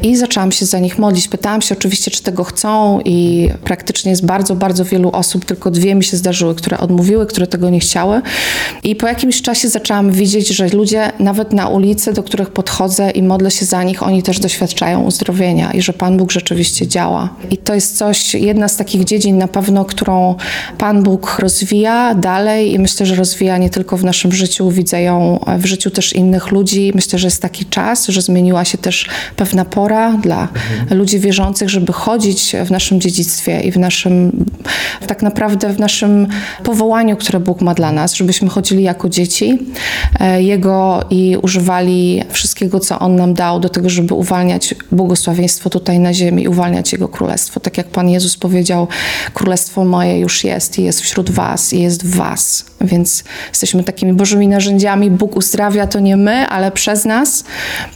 i 0.00 0.16
zaczęłam 0.16 0.52
się 0.52 0.66
za 0.66 0.78
nich 0.78 0.98
modlić. 0.98 1.28
Pytałam 1.28 1.62
się 1.62 1.74
oczywiście, 1.74 2.10
czy 2.10 2.22
tego 2.22 2.44
chcą 2.44 3.00
i 3.04 3.48
praktycznie 3.64 4.10
jest 4.10 4.26
bardzo, 4.26 4.56
bardzo 4.56 4.84
wielu 4.84 5.10
osób, 5.10 5.44
tylko 5.44 5.70
dwie 5.70 5.94
mi 5.94 6.04
się 6.04 6.16
zdarzyły, 6.16 6.54
które 6.54 6.78
odmówiły, 6.78 7.26
które 7.26 7.46
tego 7.46 7.70
nie 7.70 7.80
chciały. 7.80 8.22
I 8.82 8.96
po 8.96 9.06
jakimś 9.06 9.42
czasie 9.46 9.68
zaczęłam 9.68 10.12
widzieć, 10.12 10.48
że 10.48 10.68
ludzie 10.68 11.12
nawet 11.18 11.52
na 11.52 11.68
ulicy, 11.68 12.12
do 12.12 12.22
których 12.22 12.50
podchodzę 12.50 13.10
i 13.10 13.22
modlę 13.22 13.50
się 13.50 13.64
za 13.64 13.82
nich, 13.82 14.02
oni 14.02 14.22
też 14.22 14.38
doświadczają 14.38 15.02
uzdrowienia 15.02 15.72
i 15.72 15.82
że 15.82 15.92
Pan 15.92 16.16
Bóg 16.16 16.32
rzeczywiście 16.32 16.86
działa. 16.86 17.28
I 17.50 17.56
to 17.56 17.74
jest 17.74 17.98
coś, 17.98 18.34
jedna 18.34 18.68
z 18.68 18.76
takich 18.76 19.04
dziedzin 19.04 19.38
na 19.38 19.48
pewno, 19.48 19.84
którą 19.84 20.34
Pan 20.78 21.02
Bóg 21.02 21.38
rozwija 21.38 22.14
dalej 22.14 22.74
i 22.74 22.78
myślę, 22.78 23.06
że 23.06 23.14
rozwija 23.14 23.58
nie 23.58 23.70
tylko 23.70 23.96
w 23.96 24.04
naszym 24.04 24.32
życiu, 24.32 24.70
widzę 24.70 25.02
ją 25.02 25.40
w 25.58 25.66
życiu 25.66 25.90
też 25.90 26.12
innych 26.12 26.50
ludzi. 26.50 26.92
Myślę, 26.94 27.18
że 27.18 27.26
jest 27.26 27.42
taki 27.42 27.64
czas, 27.64 28.06
że 28.06 28.22
zmieniła 28.22 28.64
się 28.64 28.78
też 28.78 29.08
pewna 29.36 29.64
pora 29.64 30.12
dla 30.12 30.48
ludzi 30.90 31.18
wierzących, 31.18 31.68
żeby 31.68 31.92
chodzić 31.92 32.52
w 32.64 32.70
naszym 32.70 33.00
dziedzictwie 33.00 33.60
i 33.60 33.72
w 33.72 33.76
naszym, 33.78 34.44
tak 35.06 35.22
naprawdę 35.22 35.72
w 35.72 35.78
naszym 35.78 36.26
powołaniu, 36.64 37.16
które 37.16 37.40
Bóg 37.40 37.60
ma 37.60 37.74
dla 37.74 37.92
nas, 37.92 38.14
żebyśmy 38.14 38.48
chodzili 38.48 38.82
jako 38.82 39.08
dzieci 39.08 39.35
e, 40.20 40.42
Jego 40.42 41.04
i 41.10 41.36
używali 41.42 42.22
wszystkiego, 42.28 42.80
co 42.80 42.98
On 42.98 43.16
nam 43.16 43.34
dał 43.34 43.60
do 43.60 43.68
tego, 43.68 43.90
żeby 43.90 44.14
uwalniać 44.14 44.74
błogosławieństwo 44.92 45.70
tutaj 45.70 45.98
na 45.98 46.14
ziemi, 46.14 46.48
uwalniać 46.48 46.92
Jego 46.92 47.08
królestwo. 47.08 47.60
Tak 47.60 47.78
jak 47.78 47.86
Pan 47.86 48.08
Jezus 48.08 48.36
powiedział, 48.36 48.88
królestwo 49.34 49.84
moje 49.84 50.20
już 50.20 50.44
jest 50.44 50.78
i 50.78 50.82
jest 50.82 51.00
wśród 51.00 51.30
was 51.30 51.72
i 51.72 51.82
jest 51.82 52.06
w 52.06 52.16
was. 52.16 52.64
Więc 52.80 53.24
jesteśmy 53.48 53.84
takimi 53.84 54.12
Bożymi 54.12 54.48
narzędziami. 54.48 55.10
Bóg 55.10 55.36
uzdrawia 55.36 55.86
to 55.86 56.00
nie 56.00 56.16
my, 56.16 56.48
ale 56.48 56.72
przez 56.72 57.04
nas 57.04 57.44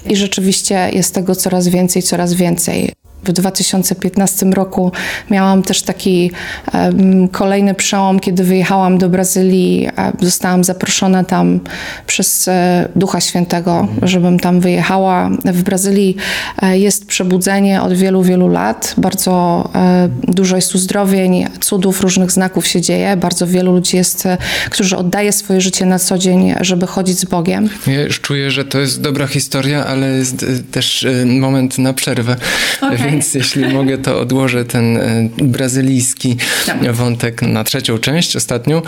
i 0.06 0.16
rzeczywiście 0.16 0.90
jest 0.92 1.14
tego 1.14 1.37
coraz 1.37 1.68
więcej, 1.68 2.02
coraz 2.02 2.35
więcej. 2.35 2.92
W 3.24 3.32
2015 3.32 4.46
roku 4.46 4.92
miałam 5.30 5.62
też 5.62 5.82
taki 5.82 6.30
um, 6.74 7.28
kolejny 7.28 7.74
przełom, 7.74 8.20
kiedy 8.20 8.44
wyjechałam 8.44 8.98
do 8.98 9.08
Brazylii. 9.08 9.88
Zostałam 10.20 10.64
zaproszona 10.64 11.24
tam 11.24 11.60
przez 12.06 12.48
e, 12.48 12.88
Ducha 12.96 13.20
Świętego, 13.20 13.88
żebym 14.02 14.40
tam 14.40 14.60
wyjechała. 14.60 15.30
W 15.44 15.62
Brazylii 15.62 16.16
e, 16.62 16.78
jest 16.78 17.06
przebudzenie 17.06 17.82
od 17.82 17.92
wielu, 17.92 18.22
wielu 18.22 18.48
lat. 18.48 18.94
Bardzo 18.98 19.64
e, 19.74 20.08
dużo 20.28 20.56
jest 20.56 20.74
uzdrowień, 20.74 21.46
cudów, 21.60 22.00
różnych 22.00 22.30
znaków 22.30 22.66
się 22.66 22.80
dzieje. 22.80 23.16
Bardzo 23.16 23.46
wielu 23.46 23.72
ludzi 23.72 23.96
jest, 23.96 24.28
którzy 24.70 24.96
oddaje 24.96 25.32
swoje 25.32 25.60
życie 25.60 25.86
na 25.86 25.98
co 25.98 26.18
dzień, 26.18 26.54
żeby 26.60 26.86
chodzić 26.86 27.18
z 27.18 27.24
Bogiem. 27.24 27.68
Ja 27.86 28.02
już 28.02 28.20
czuję, 28.20 28.50
że 28.50 28.64
to 28.64 28.80
jest 28.80 29.00
dobra 29.00 29.26
historia, 29.26 29.86
ale 29.86 30.08
jest 30.08 30.46
też 30.70 31.06
moment 31.26 31.78
na 31.78 31.92
przerwę. 31.92 32.36
Okay 32.82 33.10
więc 33.11 33.35
jeśli 33.35 33.69
mogę, 33.69 33.99
to 33.99 34.21
odłożę 34.21 34.64
ten 34.64 34.97
e, 34.97 35.29
brazylijski 35.43 36.37
tak. 36.67 36.93
wątek 36.93 37.43
na 37.43 37.64
trzecią 37.64 37.99
część, 37.99 38.37
ostatnią. 38.37 38.83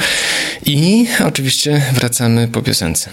I 0.67 1.07
oczywiście 1.27 1.83
wracamy 1.95 2.49
po 2.49 2.63
piosence. 2.63 3.11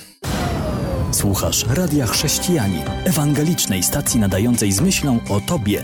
Słuchasz 1.12 1.66
Radia 1.74 2.08
Chrześcijani, 2.08 2.80
ewangelicznej 3.06 3.84
stacji 3.84 4.20
nadającej 4.20 4.72
z 4.72 4.82
myślą 4.82 5.20
o 5.30 5.40
Tobie. 5.40 5.82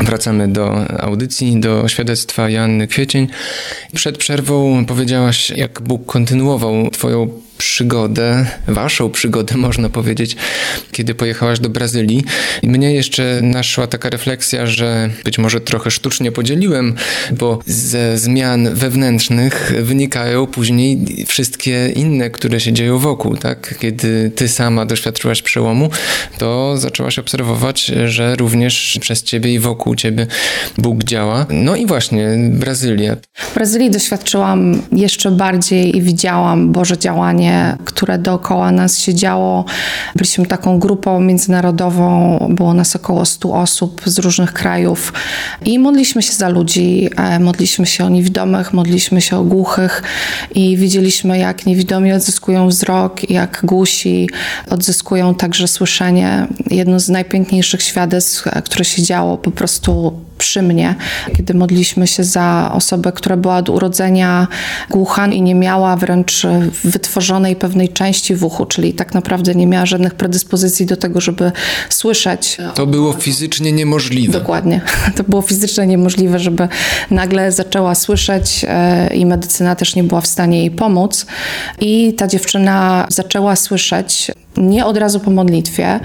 Wracamy 0.00 0.48
do 0.48 0.86
audycji, 1.00 1.60
do 1.60 1.88
świadectwa 1.88 2.50
Janny 2.50 2.86
Kwiecień. 2.86 3.28
Przed 3.94 4.18
przerwą 4.18 4.84
powiedziałaś, 4.86 5.50
jak 5.50 5.82
Bóg 5.82 6.06
kontynuował 6.06 6.90
Twoją 6.90 7.28
przygodę, 7.60 8.46
waszą 8.68 9.10
przygodę 9.10 9.56
można 9.66 9.88
powiedzieć, 9.88 10.36
kiedy 10.92 11.14
pojechałaś 11.14 11.60
do 11.60 11.68
Brazylii. 11.68 12.24
I 12.62 12.68
mnie 12.68 12.94
jeszcze 12.94 13.40
naszła 13.42 13.86
taka 13.86 14.10
refleksja, 14.10 14.66
że 14.66 15.10
być 15.24 15.38
może 15.38 15.60
trochę 15.60 15.90
sztucznie 15.90 16.32
podzieliłem, 16.32 16.94
bo 17.32 17.58
ze 17.66 18.18
zmian 18.18 18.74
wewnętrznych 18.74 19.72
wynikają 19.82 20.46
później 20.46 20.98
wszystkie 21.26 21.88
inne, 21.88 22.30
które 22.30 22.60
się 22.60 22.72
dzieją 22.72 22.98
wokół, 22.98 23.36
tak? 23.36 23.74
Kiedy 23.78 24.30
ty 24.34 24.48
sama 24.48 24.86
doświadczyłaś 24.86 25.42
przełomu, 25.42 25.90
to 26.38 26.76
zaczęłaś 26.76 27.18
obserwować, 27.18 27.84
że 28.06 28.36
również 28.36 28.98
przez 29.00 29.22
ciebie 29.22 29.54
i 29.54 29.58
wokół 29.58 29.94
ciebie 29.94 30.26
Bóg 30.78 31.04
działa. 31.04 31.46
No 31.50 31.76
i 31.76 31.86
właśnie 31.86 32.28
Brazylia. 32.50 33.16
W 33.34 33.54
Brazylii 33.54 33.90
doświadczyłam 33.90 34.82
jeszcze 34.92 35.30
bardziej 35.30 35.96
i 35.96 36.02
widziałam 36.02 36.72
Boże 36.72 36.98
działanie 36.98 37.49
które 37.84 38.18
dookoła 38.18 38.72
nas 38.72 38.98
się 38.98 39.14
działo. 39.14 39.64
Byliśmy 40.16 40.46
taką 40.46 40.78
grupą 40.78 41.20
międzynarodową, 41.20 42.38
było 42.50 42.74
nas 42.74 42.96
około 42.96 43.24
100 43.24 43.52
osób 43.52 44.02
z 44.04 44.18
różnych 44.18 44.52
krajów 44.52 45.12
i 45.64 45.78
modliśmy 45.78 46.22
się 46.22 46.32
za 46.32 46.48
ludzi, 46.48 47.10
e, 47.16 47.40
modliśmy 47.40 47.86
się 47.86 48.04
o 48.04 48.08
niewidomych, 48.08 48.72
modliśmy 48.72 49.20
się 49.20 49.36
o 49.36 49.44
głuchych 49.44 50.02
i 50.54 50.76
widzieliśmy, 50.76 51.38
jak 51.38 51.66
niewidomi 51.66 52.12
odzyskują 52.12 52.68
wzrok, 52.68 53.30
jak 53.30 53.60
głusi 53.64 54.28
odzyskują 54.70 55.34
także 55.34 55.68
słyszenie. 55.68 56.46
Jedno 56.70 57.00
z 57.00 57.08
najpiękniejszych 57.08 57.82
świadectw, 57.82 58.46
e, 58.46 58.62
które 58.62 58.84
się 58.84 59.02
działo 59.02 59.38
po 59.38 59.50
prostu 59.50 60.20
przy 60.40 60.62
mnie, 60.62 60.94
kiedy 61.36 61.54
modliśmy 61.54 62.06
się 62.06 62.24
za 62.24 62.70
osobę, 62.74 63.12
która 63.12 63.36
była 63.36 63.56
od 63.56 63.68
urodzenia 63.68 64.48
głucha 64.90 65.26
i 65.26 65.42
nie 65.42 65.54
miała 65.54 65.96
wręcz 65.96 66.46
wytworzonej 66.84 67.56
pewnej 67.56 67.88
części 67.88 68.34
w 68.34 68.44
uchu, 68.44 68.66
czyli 68.66 68.92
tak 68.92 69.14
naprawdę 69.14 69.54
nie 69.54 69.66
miała 69.66 69.86
żadnych 69.86 70.14
predyspozycji 70.14 70.86
do 70.86 70.96
tego, 70.96 71.20
żeby 71.20 71.52
słyszeć. 71.88 72.58
To 72.74 72.86
było 72.86 73.12
fizycznie 73.12 73.72
niemożliwe. 73.72 74.32
Dokładnie. 74.38 74.80
To 75.16 75.24
było 75.24 75.42
fizycznie 75.42 75.86
niemożliwe, 75.86 76.38
żeby 76.38 76.68
nagle 77.10 77.52
zaczęła 77.52 77.94
słyszeć 77.94 78.64
e, 78.68 79.14
i 79.14 79.26
medycyna 79.26 79.76
też 79.76 79.94
nie 79.94 80.04
była 80.04 80.20
w 80.20 80.26
stanie 80.26 80.58
jej 80.58 80.70
pomóc. 80.70 81.26
I 81.80 82.14
ta 82.14 82.26
dziewczyna 82.26 83.06
zaczęła 83.08 83.56
słyszeć 83.56 84.30
nie 84.56 84.86
od 84.86 84.96
razu 84.96 85.20
po 85.20 85.30
modlitwie. 85.30 86.00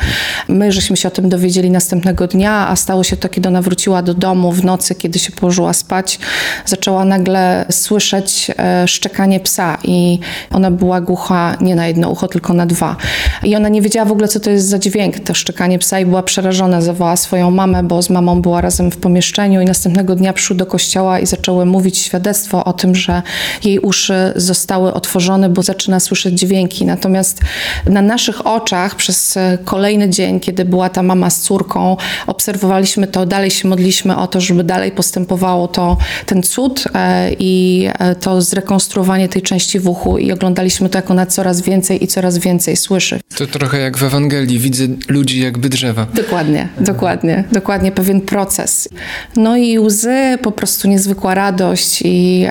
My 0.48 0.72
żeśmy 0.72 0.98
się 0.98 1.08
o 1.08 1.12
tym 1.12 1.30
dowiedzieli 1.30 1.72
następnego 1.72 2.28
dnia, 2.28 2.68
a 2.68 2.76
stało 2.76 3.04
się 3.04 3.18
to, 3.18 3.30
kiedy 3.30 3.50
ona 3.50 3.62
wróciła 3.62 4.02
do 4.02 4.14
domu 4.14 4.52
w 4.52 4.66
nocy, 4.66 4.96
kiedy 4.96 5.20
się 5.20 5.32
położyła 5.32 5.74
spać. 5.74 6.20
Zaczęła 6.66 7.06
nagle 7.06 7.66
słyszeć 7.72 8.52
e, 8.58 8.88
szczekanie 8.88 9.40
psa 9.40 9.78
i 9.84 10.20
ona 10.52 10.72
była 10.72 11.02
głucha 11.02 11.58
nie 11.62 11.76
na 11.76 11.88
jedno 11.88 12.10
ucho, 12.10 12.28
tylko 12.28 12.54
na 12.54 12.66
dwa. 12.66 12.96
I 13.44 13.56
ona 13.56 13.70
nie 13.70 13.82
wiedziała 13.82 14.06
w 14.06 14.12
ogóle, 14.12 14.28
co 14.28 14.40
to 14.40 14.50
jest 14.50 14.68
za 14.68 14.80
dźwięk, 14.80 15.20
to 15.20 15.34
szczekanie 15.34 15.80
psa 15.80 16.00
i 16.00 16.06
była 16.06 16.24
przerażona. 16.24 16.82
Zawołała 16.82 17.16
swoją 17.16 17.52
mamę, 17.52 17.84
bo 17.84 18.02
z 18.02 18.10
mamą 18.10 18.42
była 18.42 18.62
razem 18.62 18.92
w 18.92 18.98
pomieszczeniu 18.98 19.62
i 19.62 19.66
następnego 19.66 20.16
dnia 20.16 20.34
przyszły 20.34 20.56
do 20.56 20.66
kościoła 20.66 21.20
i 21.20 21.26
zaczęły 21.26 21.66
mówić 21.66 21.98
świadectwo 21.98 22.66
o 22.66 22.74
tym, 22.74 22.96
że 22.96 23.22
jej 23.64 23.80
uszy 23.80 24.34
zostały 24.36 24.94
otworzone, 24.94 25.50
bo 25.50 25.64
zaczyna 25.64 26.00
słyszeć 26.00 26.40
dźwięki. 26.40 26.86
Natomiast 26.86 27.42
na 27.86 28.02
naszych 28.02 28.35
oczach 28.44 28.96
przez 28.96 29.38
e, 29.38 29.58
kolejny 29.66 30.10
dzień, 30.10 30.40
kiedy 30.40 30.66
była 30.66 30.90
ta 30.90 31.04
mama 31.04 31.30
z 31.30 31.42
córką, 31.42 31.98
obserwowaliśmy 32.28 33.08
to, 33.08 33.26
dalej 33.26 33.52
się 33.52 33.68
modliśmy 33.68 34.18
o 34.18 34.28
to, 34.28 34.42
żeby 34.42 34.64
dalej 34.64 34.92
postępowało 34.92 35.68
to, 35.68 35.98
ten 36.26 36.44
cud 36.44 36.84
e, 36.94 37.32
i 37.40 37.88
e, 38.00 38.16
to 38.16 38.42
zrekonstruowanie 38.42 39.30
tej 39.30 39.42
części 39.42 39.80
w 39.80 39.88
uchu 39.88 40.18
i 40.18 40.32
oglądaliśmy 40.32 40.90
to, 40.90 40.98
jak 40.98 41.12
ona 41.12 41.26
coraz 41.26 41.62
więcej 41.62 42.04
i 42.04 42.08
coraz 42.08 42.38
więcej 42.38 42.78
słyszy. 42.78 43.20
To 43.38 43.48
trochę 43.48 43.80
jak 43.80 43.98
w 43.98 44.04
Ewangelii, 44.04 44.60
widzę 44.60 44.84
ludzi 45.08 45.42
jakby 45.42 45.70
drzewa. 45.70 46.08
Dokładnie, 46.14 46.68
dokładnie, 46.80 47.44
dokładnie 47.52 47.92
pewien 47.92 48.22
proces. 48.22 48.90
No 49.36 49.58
i 49.58 49.80
łzy, 49.80 50.38
po 50.42 50.52
prostu 50.52 50.88
niezwykła 50.88 51.36
radość 51.36 52.02
i, 52.06 52.46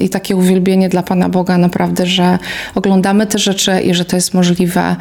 i 0.00 0.08
takie 0.08 0.36
uwielbienie 0.36 0.88
dla 0.88 1.02
Pana 1.02 1.28
Boga 1.28 1.58
naprawdę, 1.58 2.06
że 2.06 2.38
oglądamy 2.74 3.26
te 3.26 3.38
rzeczy 3.38 3.80
i 3.80 3.94
że 3.94 4.04
to 4.04 4.16
jest 4.16 4.34
możliwe. 4.34 4.96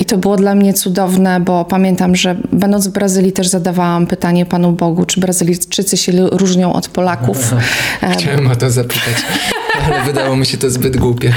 I 0.00 0.04
to 0.04 0.18
było 0.18 0.36
dla 0.36 0.54
mnie 0.54 0.74
cudowne, 0.74 1.40
bo 1.40 1.64
pamiętam, 1.64 2.16
że 2.16 2.36
będąc 2.52 2.88
w 2.88 2.92
Brazylii 2.92 3.32
też 3.32 3.48
zadawałam 3.48 4.06
pytanie 4.06 4.46
Panu 4.46 4.72
Bogu, 4.72 5.04
czy 5.04 5.20
Brazylijczycy 5.20 5.96
się 5.96 6.12
różnią 6.12 6.72
od 6.72 6.88
Polaków. 6.88 7.54
Chciałem 8.12 8.46
o 8.46 8.56
to 8.56 8.70
zapytać. 8.70 9.14
Ale 9.86 10.04
wydało 10.04 10.36
mi 10.36 10.46
się 10.46 10.58
to 10.58 10.70
zbyt 10.70 10.96
głupie. 10.96 11.32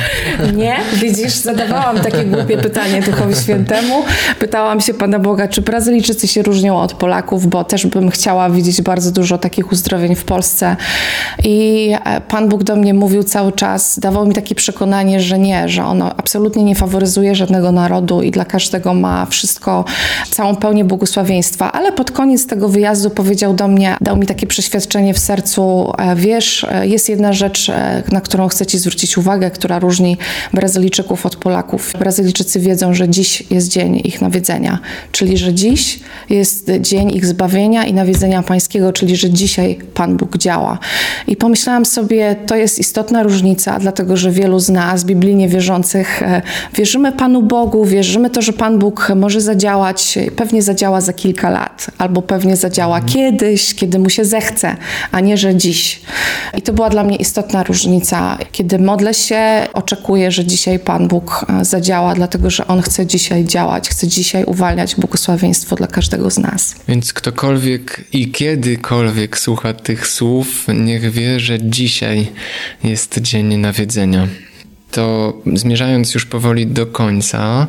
Nie? 0.55 0.77
Widzisz, 0.93 1.33
zadawałam 1.33 1.99
takie 1.99 2.23
głupie 2.23 2.57
pytanie 2.57 3.01
Duchowi 3.01 3.35
Świętemu. 3.35 4.03
Pytałam 4.39 4.81
się 4.81 4.93
Pana 4.93 5.19
Boga, 5.19 5.47
czy 5.47 5.61
Brazylijczycy 5.61 6.27
się 6.27 6.43
różnią 6.43 6.79
od 6.79 6.93
Polaków, 6.93 7.47
bo 7.47 7.63
też 7.63 7.87
bym 7.87 8.09
chciała 8.09 8.49
widzieć 8.49 8.81
bardzo 8.81 9.11
dużo 9.11 9.37
takich 9.37 9.71
uzdrowień 9.71 10.15
w 10.15 10.23
Polsce. 10.23 10.75
I 11.43 11.91
e, 12.05 12.21
Pan 12.21 12.49
Bóg 12.49 12.63
do 12.63 12.75
mnie 12.75 12.93
mówił 12.93 13.23
cały 13.23 13.51
czas, 13.51 13.99
dawał 13.99 14.25
mi 14.25 14.33
takie 14.33 14.55
przekonanie, 14.55 15.21
że 15.21 15.39
nie, 15.39 15.69
że 15.69 15.85
ono 15.85 16.15
absolutnie 16.17 16.63
nie 16.63 16.75
faworyzuje 16.75 17.35
żadnego 17.35 17.71
narodu 17.71 18.21
i 18.21 18.31
dla 18.31 18.45
każdego 18.45 18.93
ma 18.93 19.25
wszystko, 19.25 19.85
całą 20.31 20.55
pełnię 20.55 20.85
błogosławieństwa. 20.85 21.71
Ale 21.71 21.91
pod 21.91 22.11
koniec 22.11 22.47
tego 22.47 22.69
wyjazdu 22.69 23.09
powiedział 23.09 23.53
do 23.53 23.67
mnie, 23.67 23.97
dał 24.01 24.17
mi 24.17 24.25
takie 24.25 24.47
przeświadczenie 24.47 25.13
w 25.13 25.19
sercu, 25.19 25.93
e, 25.97 26.15
wiesz, 26.15 26.63
e, 26.71 26.87
jest 26.87 27.09
jedna 27.09 27.33
rzecz, 27.33 27.71
na 28.11 28.21
którą 28.21 28.34
chcę 28.49 28.65
Ci 28.65 28.77
zwrócić 28.77 29.17
uwagę, 29.17 29.51
która 29.51 29.79
różni 29.79 30.17
Brazylijczyków 30.53 31.25
od 31.25 31.35
Polaków. 31.35 31.93
Brazylijczycy 31.99 32.59
wiedzą, 32.59 32.93
że 32.93 33.09
dziś 33.09 33.43
jest 33.49 33.67
dzień 33.67 34.01
ich 34.03 34.21
nawiedzenia, 34.21 34.79
czyli 35.11 35.37
że 35.37 35.53
dziś 35.53 35.99
jest 36.29 36.71
dzień 36.81 37.15
ich 37.15 37.25
zbawienia 37.25 37.85
i 37.85 37.93
nawiedzenia 37.93 38.43
pańskiego, 38.43 38.93
czyli 38.93 39.15
że 39.15 39.29
dzisiaj 39.29 39.79
Pan 39.93 40.17
Bóg 40.17 40.37
działa. 40.37 40.79
I 41.27 41.35
pomyślałam 41.35 41.85
sobie, 41.85 42.35
to 42.47 42.55
jest 42.55 42.79
istotna 42.79 43.23
różnica, 43.23 43.79
dlatego 43.79 44.17
że 44.17 44.31
wielu 44.31 44.59
z 44.59 44.69
nas, 44.69 45.03
biblijnie 45.03 45.47
wierzących, 45.47 46.23
e, 46.23 46.41
wierzymy 46.73 47.11
Panu 47.11 47.41
Bogu, 47.41 47.85
wierzymy 47.85 48.29
to, 48.29 48.41
że 48.41 48.53
Pan 48.53 48.79
Bóg 48.79 49.11
może 49.15 49.41
zadziałać, 49.41 50.19
pewnie 50.35 50.61
zadziała 50.61 51.01
za 51.01 51.13
kilka 51.13 51.49
lat, 51.49 51.87
albo 51.97 52.21
pewnie 52.21 52.55
zadziała 52.55 52.97
mhm. 52.97 53.13
kiedyś, 53.13 53.75
kiedy 53.75 53.99
mu 53.99 54.09
się 54.09 54.25
zechce, 54.25 54.75
a 55.11 55.19
nie, 55.19 55.37
że 55.37 55.55
dziś. 55.55 56.01
I 56.57 56.61
to 56.61 56.73
była 56.73 56.89
dla 56.89 57.03
mnie 57.03 57.15
istotna 57.15 57.63
różnica 57.63 58.24
kiedy 58.51 58.79
modlę 58.79 59.13
się, 59.13 59.67
oczekuję, 59.73 60.31
że 60.31 60.45
dzisiaj 60.45 60.79
Pan 60.79 61.07
Bóg 61.07 61.45
e, 61.49 61.65
zadziała, 61.65 62.15
dlatego 62.15 62.49
że 62.49 62.67
On 62.67 62.81
chce 62.81 63.05
dzisiaj 63.05 63.45
działać, 63.45 63.89
chce 63.89 64.07
dzisiaj 64.07 64.43
uwalniać 64.43 64.95
błogosławieństwo 64.95 65.75
dla 65.75 65.87
każdego 65.87 66.29
z 66.31 66.37
nas. 66.37 66.75
Więc 66.87 67.13
ktokolwiek 67.13 68.03
i 68.13 68.31
kiedykolwiek 68.31 69.37
słucha 69.37 69.73
tych 69.73 70.07
słów, 70.07 70.65
niech 70.75 71.11
wie, 71.11 71.39
że 71.39 71.59
dzisiaj 71.61 72.27
jest 72.83 73.19
dzień 73.19 73.57
nawiedzenia. 73.57 74.27
To 74.91 75.33
zmierzając 75.53 76.13
już 76.13 76.25
powoli 76.25 76.67
do 76.67 76.85
końca, 76.85 77.67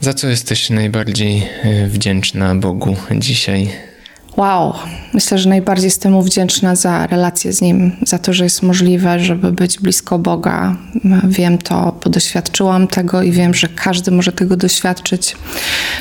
za 0.00 0.14
co 0.14 0.28
jesteś 0.28 0.70
najbardziej 0.70 1.42
e, 1.62 1.86
wdzięczna 1.86 2.54
Bogu 2.54 2.96
dzisiaj? 3.10 3.91
Wow, 4.36 4.74
myślę, 5.14 5.38
że 5.38 5.48
najbardziej 5.48 5.84
jestem 5.84 6.12
mu 6.12 6.22
wdzięczna 6.22 6.76
za 6.76 7.06
relację 7.06 7.52
z 7.52 7.60
Nim, 7.60 7.92
za 8.06 8.18
to, 8.18 8.32
że 8.32 8.44
jest 8.44 8.62
możliwe, 8.62 9.20
żeby 9.20 9.52
być 9.52 9.78
blisko 9.78 10.18
Boga. 10.18 10.76
Wiem 11.24 11.58
to, 11.58 11.98
bo 12.04 12.10
doświadczyłam 12.10 12.88
tego 12.88 13.22
i 13.22 13.32
wiem, 13.32 13.54
że 13.54 13.68
każdy 13.68 14.10
może 14.10 14.32
tego 14.32 14.56
doświadczyć, 14.56 15.36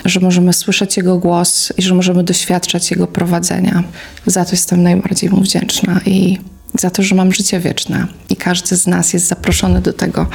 że 0.05 0.19
możemy 0.19 0.53
słyszeć 0.53 0.97
Jego 0.97 1.17
głos 1.17 1.73
i 1.77 1.81
że 1.81 1.93
możemy 1.95 2.23
doświadczać 2.23 2.91
Jego 2.91 3.07
prowadzenia. 3.07 3.83
Za 4.25 4.45
to 4.45 4.51
jestem 4.51 4.83
najbardziej 4.83 5.29
mu 5.29 5.41
wdzięczna 5.41 6.01
i 6.05 6.37
za 6.79 6.89
to, 6.89 7.03
że 7.03 7.15
mam 7.15 7.33
życie 7.33 7.59
wieczne 7.59 8.07
i 8.29 8.35
każdy 8.35 8.75
z 8.75 8.87
nas 8.87 9.13
jest 9.13 9.27
zaproszony 9.27 9.81
do 9.81 9.93
tego, 9.93 10.27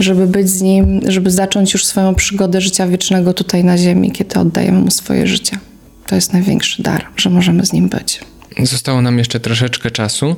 żeby 0.00 0.26
być 0.26 0.50
z 0.50 0.62
Nim, 0.62 1.00
żeby 1.06 1.30
zacząć 1.30 1.72
już 1.72 1.86
swoją 1.86 2.14
przygodę 2.14 2.60
życia 2.60 2.86
wiecznego 2.86 3.34
tutaj 3.34 3.64
na 3.64 3.78
ziemi, 3.78 4.12
kiedy 4.12 4.40
oddajemy 4.40 4.80
Mu 4.80 4.90
swoje 4.90 5.26
życie. 5.26 5.58
To 6.06 6.14
jest 6.14 6.32
największy 6.32 6.82
dar, 6.82 7.06
że 7.16 7.30
możemy 7.30 7.66
z 7.66 7.72
Nim 7.72 7.88
być. 7.88 8.20
Zostało 8.58 9.02
nam 9.02 9.18
jeszcze 9.18 9.40
troszeczkę 9.40 9.90
czasu. 9.90 10.36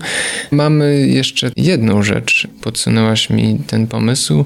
Mamy 0.51 1.07
jeszcze 1.09 1.51
jedną 1.57 2.03
rzecz. 2.03 2.49
Podsunęłaś 2.61 3.31
mi 3.31 3.59
ten 3.67 3.87
pomysł. 3.87 4.45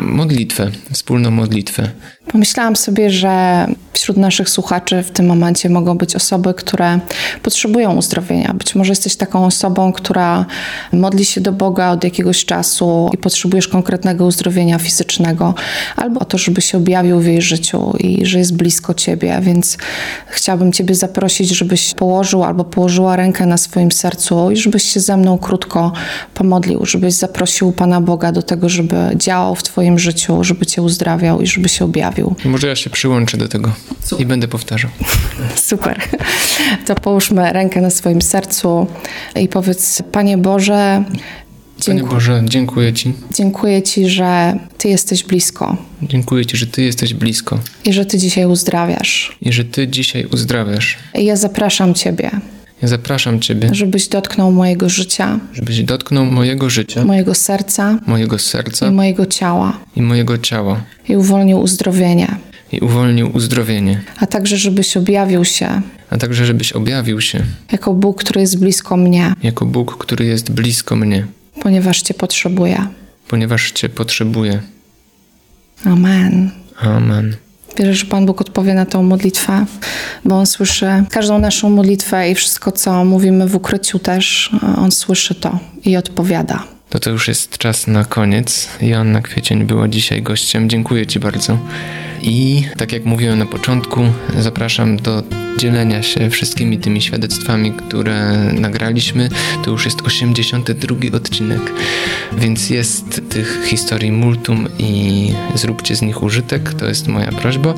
Modlitwę, 0.00 0.70
wspólną 0.92 1.30
modlitwę. 1.30 1.90
Pomyślałam 2.32 2.76
sobie, 2.76 3.10
że 3.10 3.66
wśród 3.92 4.16
naszych 4.16 4.50
słuchaczy 4.50 5.02
w 5.02 5.10
tym 5.10 5.26
momencie 5.26 5.68
mogą 5.68 5.98
być 5.98 6.16
osoby, 6.16 6.54
które 6.54 7.00
potrzebują 7.42 7.96
uzdrowienia. 7.96 8.54
Być 8.54 8.74
może 8.74 8.92
jesteś 8.92 9.16
taką 9.16 9.46
osobą, 9.46 9.92
która 9.92 10.46
modli 10.92 11.24
się 11.24 11.40
do 11.40 11.52
Boga 11.52 11.90
od 11.90 12.04
jakiegoś 12.04 12.44
czasu 12.44 13.10
i 13.14 13.18
potrzebujesz 13.18 13.68
konkretnego 13.68 14.24
uzdrowienia 14.24 14.78
fizycznego, 14.78 15.54
albo 15.96 16.20
o 16.20 16.24
to, 16.24 16.38
żeby 16.38 16.60
się 16.60 16.78
objawił 16.78 17.20
w 17.20 17.26
jej 17.26 17.42
życiu 17.42 17.96
i 17.98 18.26
że 18.26 18.38
jest 18.38 18.56
blisko 18.56 18.94
ciebie. 18.94 19.38
Więc 19.42 19.78
chciałabym 20.26 20.72
Ciebie 20.72 20.94
zaprosić, 20.94 21.48
żebyś 21.48 21.94
położył 21.94 22.44
albo 22.44 22.64
położyła 22.64 23.16
rękę 23.16 23.46
na 23.46 23.56
swoim 23.56 23.92
sercu 23.92 24.50
i 24.50 24.56
żebyś 24.56 24.82
się 24.82 25.00
ze 25.00 25.16
mną 25.16 25.38
krótko 25.38 25.92
pomodlił, 26.34 26.86
żebyś 26.86 27.14
zaprosił 27.14 27.72
Pana 27.72 28.00
Boga 28.00 28.32
do 28.32 28.42
tego, 28.42 28.68
żeby 28.68 28.96
działał 29.14 29.54
w 29.54 29.62
Twoim 29.62 29.98
życiu, 29.98 30.44
żeby 30.44 30.66
Cię 30.66 30.82
uzdrawiał 30.82 31.40
i 31.40 31.46
żeby 31.46 31.68
się 31.68 31.84
objawił. 31.84 32.15
Może 32.44 32.66
ja 32.66 32.76
się 32.76 32.90
przyłączę 32.90 33.36
do 33.36 33.48
tego 33.48 33.72
i 34.18 34.26
będę 34.26 34.48
powtarzał. 34.48 34.90
Super. 35.54 36.02
To 36.86 36.94
połóżmy 36.94 37.52
rękę 37.52 37.80
na 37.80 37.90
swoim 37.90 38.22
sercu 38.22 38.86
i 39.36 39.48
powiedz, 39.48 40.02
Panie 40.12 40.38
Boże, 40.38 41.04
Panie 41.86 42.04
Boże, 42.04 42.42
dziękuję 42.44 42.92
Ci. 42.92 43.12
Dziękuję 43.34 43.82
Ci, 43.82 44.08
że 44.08 44.58
Ty 44.78 44.88
jesteś 44.88 45.24
blisko. 45.24 45.76
Dziękuję 46.02 46.46
Ci, 46.46 46.56
że 46.56 46.66
Ty 46.66 46.82
jesteś 46.82 47.14
blisko. 47.14 47.58
I 47.84 47.92
że 47.92 48.06
Ty 48.06 48.18
dzisiaj 48.18 48.46
uzdrawiasz. 48.46 49.36
I 49.40 49.52
że 49.52 49.64
Ty 49.64 49.88
dzisiaj 49.88 50.24
uzdrawiasz. 50.24 50.98
I 51.14 51.24
ja 51.24 51.36
zapraszam 51.36 51.94
Ciebie. 51.94 52.30
Ja 52.82 52.88
zapraszam 52.88 53.40
Ciebie, 53.40 53.68
żebyś 53.72 54.08
dotknął 54.08 54.52
mojego 54.52 54.88
życia, 54.88 55.38
żebyś 55.52 55.82
dotknął 55.82 56.24
mojego 56.24 56.70
życia, 56.70 57.04
mojego 57.04 57.34
serca, 57.34 57.98
mojego 58.06 58.38
serca 58.38 58.88
i 58.88 58.90
mojego 58.90 59.26
ciała, 59.26 59.78
i 59.96 60.02
mojego 60.02 60.38
ciała, 60.38 60.80
i 61.08 61.16
uwolnił 61.16 61.60
uzdrowienie, 61.60 62.36
i 62.72 62.80
uwolnił 62.80 63.30
uzdrowienie, 63.36 64.02
a 64.16 64.26
także 64.26 64.56
żebyś 64.56 64.96
objawił 64.96 65.44
się, 65.44 65.82
a 66.10 66.16
także 66.18 66.46
żebyś 66.46 66.72
objawił 66.72 67.20
się. 67.20 67.44
Jako 67.72 67.94
Bóg, 67.94 68.20
który 68.20 68.40
jest 68.40 68.58
blisko 68.58 68.96
mnie, 68.96 69.34
jako 69.42 69.66
Bóg, 69.66 69.96
który 69.98 70.24
jest 70.24 70.52
blisko 70.52 70.96
mnie, 70.96 71.26
ponieważ 71.62 72.02
Cię 72.02 72.14
potrzebuję, 72.14 72.86
ponieważ 73.28 73.70
Cię 73.70 73.88
potrzebuję. 73.88 74.60
Amen. 75.84 76.50
Amen. 76.80 77.36
Wierzę, 77.78 77.94
że 77.94 78.06
Pan 78.06 78.26
Bóg 78.26 78.40
odpowie 78.40 78.74
na 78.74 78.86
tą 78.86 79.02
modlitwę, 79.02 79.66
bo 80.24 80.38
On 80.38 80.46
słyszy 80.46 80.86
każdą 81.10 81.38
naszą 81.38 81.70
modlitwę 81.70 82.30
i 82.30 82.34
wszystko, 82.34 82.72
co 82.72 83.04
mówimy 83.04 83.48
w 83.48 83.56
ukryciu 83.56 83.98
też, 83.98 84.50
On 84.76 84.92
słyszy 84.92 85.34
to 85.34 85.58
i 85.84 85.96
odpowiada. 85.96 86.75
To 86.90 86.98
to 86.98 87.10
już 87.10 87.28
jest 87.28 87.58
czas 87.58 87.86
na 87.86 88.04
koniec. 88.04 88.68
Joanna 88.80 89.22
Kwiecień 89.22 89.64
była 89.64 89.88
dzisiaj 89.88 90.22
gościem. 90.22 90.68
Dziękuję 90.68 91.06
Ci 91.06 91.20
bardzo. 91.20 91.58
I 92.22 92.64
tak 92.76 92.92
jak 92.92 93.04
mówiłem 93.04 93.38
na 93.38 93.46
początku, 93.46 94.00
zapraszam 94.38 94.96
do 94.96 95.22
dzielenia 95.58 96.02
się 96.02 96.30
wszystkimi 96.30 96.78
tymi 96.78 97.02
świadectwami, 97.02 97.72
które 97.72 98.32
nagraliśmy. 98.52 99.28
To 99.64 99.70
już 99.70 99.84
jest 99.84 100.02
82 100.02 100.96
odcinek, 101.16 101.72
więc 102.38 102.70
jest 102.70 103.22
tych 103.28 103.64
historii 103.64 104.12
multum 104.12 104.68
i 104.78 105.32
zróbcie 105.54 105.96
z 105.96 106.02
nich 106.02 106.22
użytek. 106.22 106.74
To 106.74 106.86
jest 106.86 107.08
moja 107.08 107.32
prośba. 107.32 107.74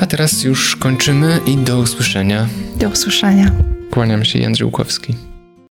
A 0.00 0.06
teraz 0.06 0.42
już 0.44 0.76
kończymy 0.76 1.40
i 1.46 1.56
do 1.56 1.78
usłyszenia. 1.78 2.48
Do 2.76 2.88
usłyszenia. 2.88 3.52
Kłaniam 3.90 4.24
się, 4.24 4.38
Jędrzej 4.38 4.64
Łukowski. 4.64 5.35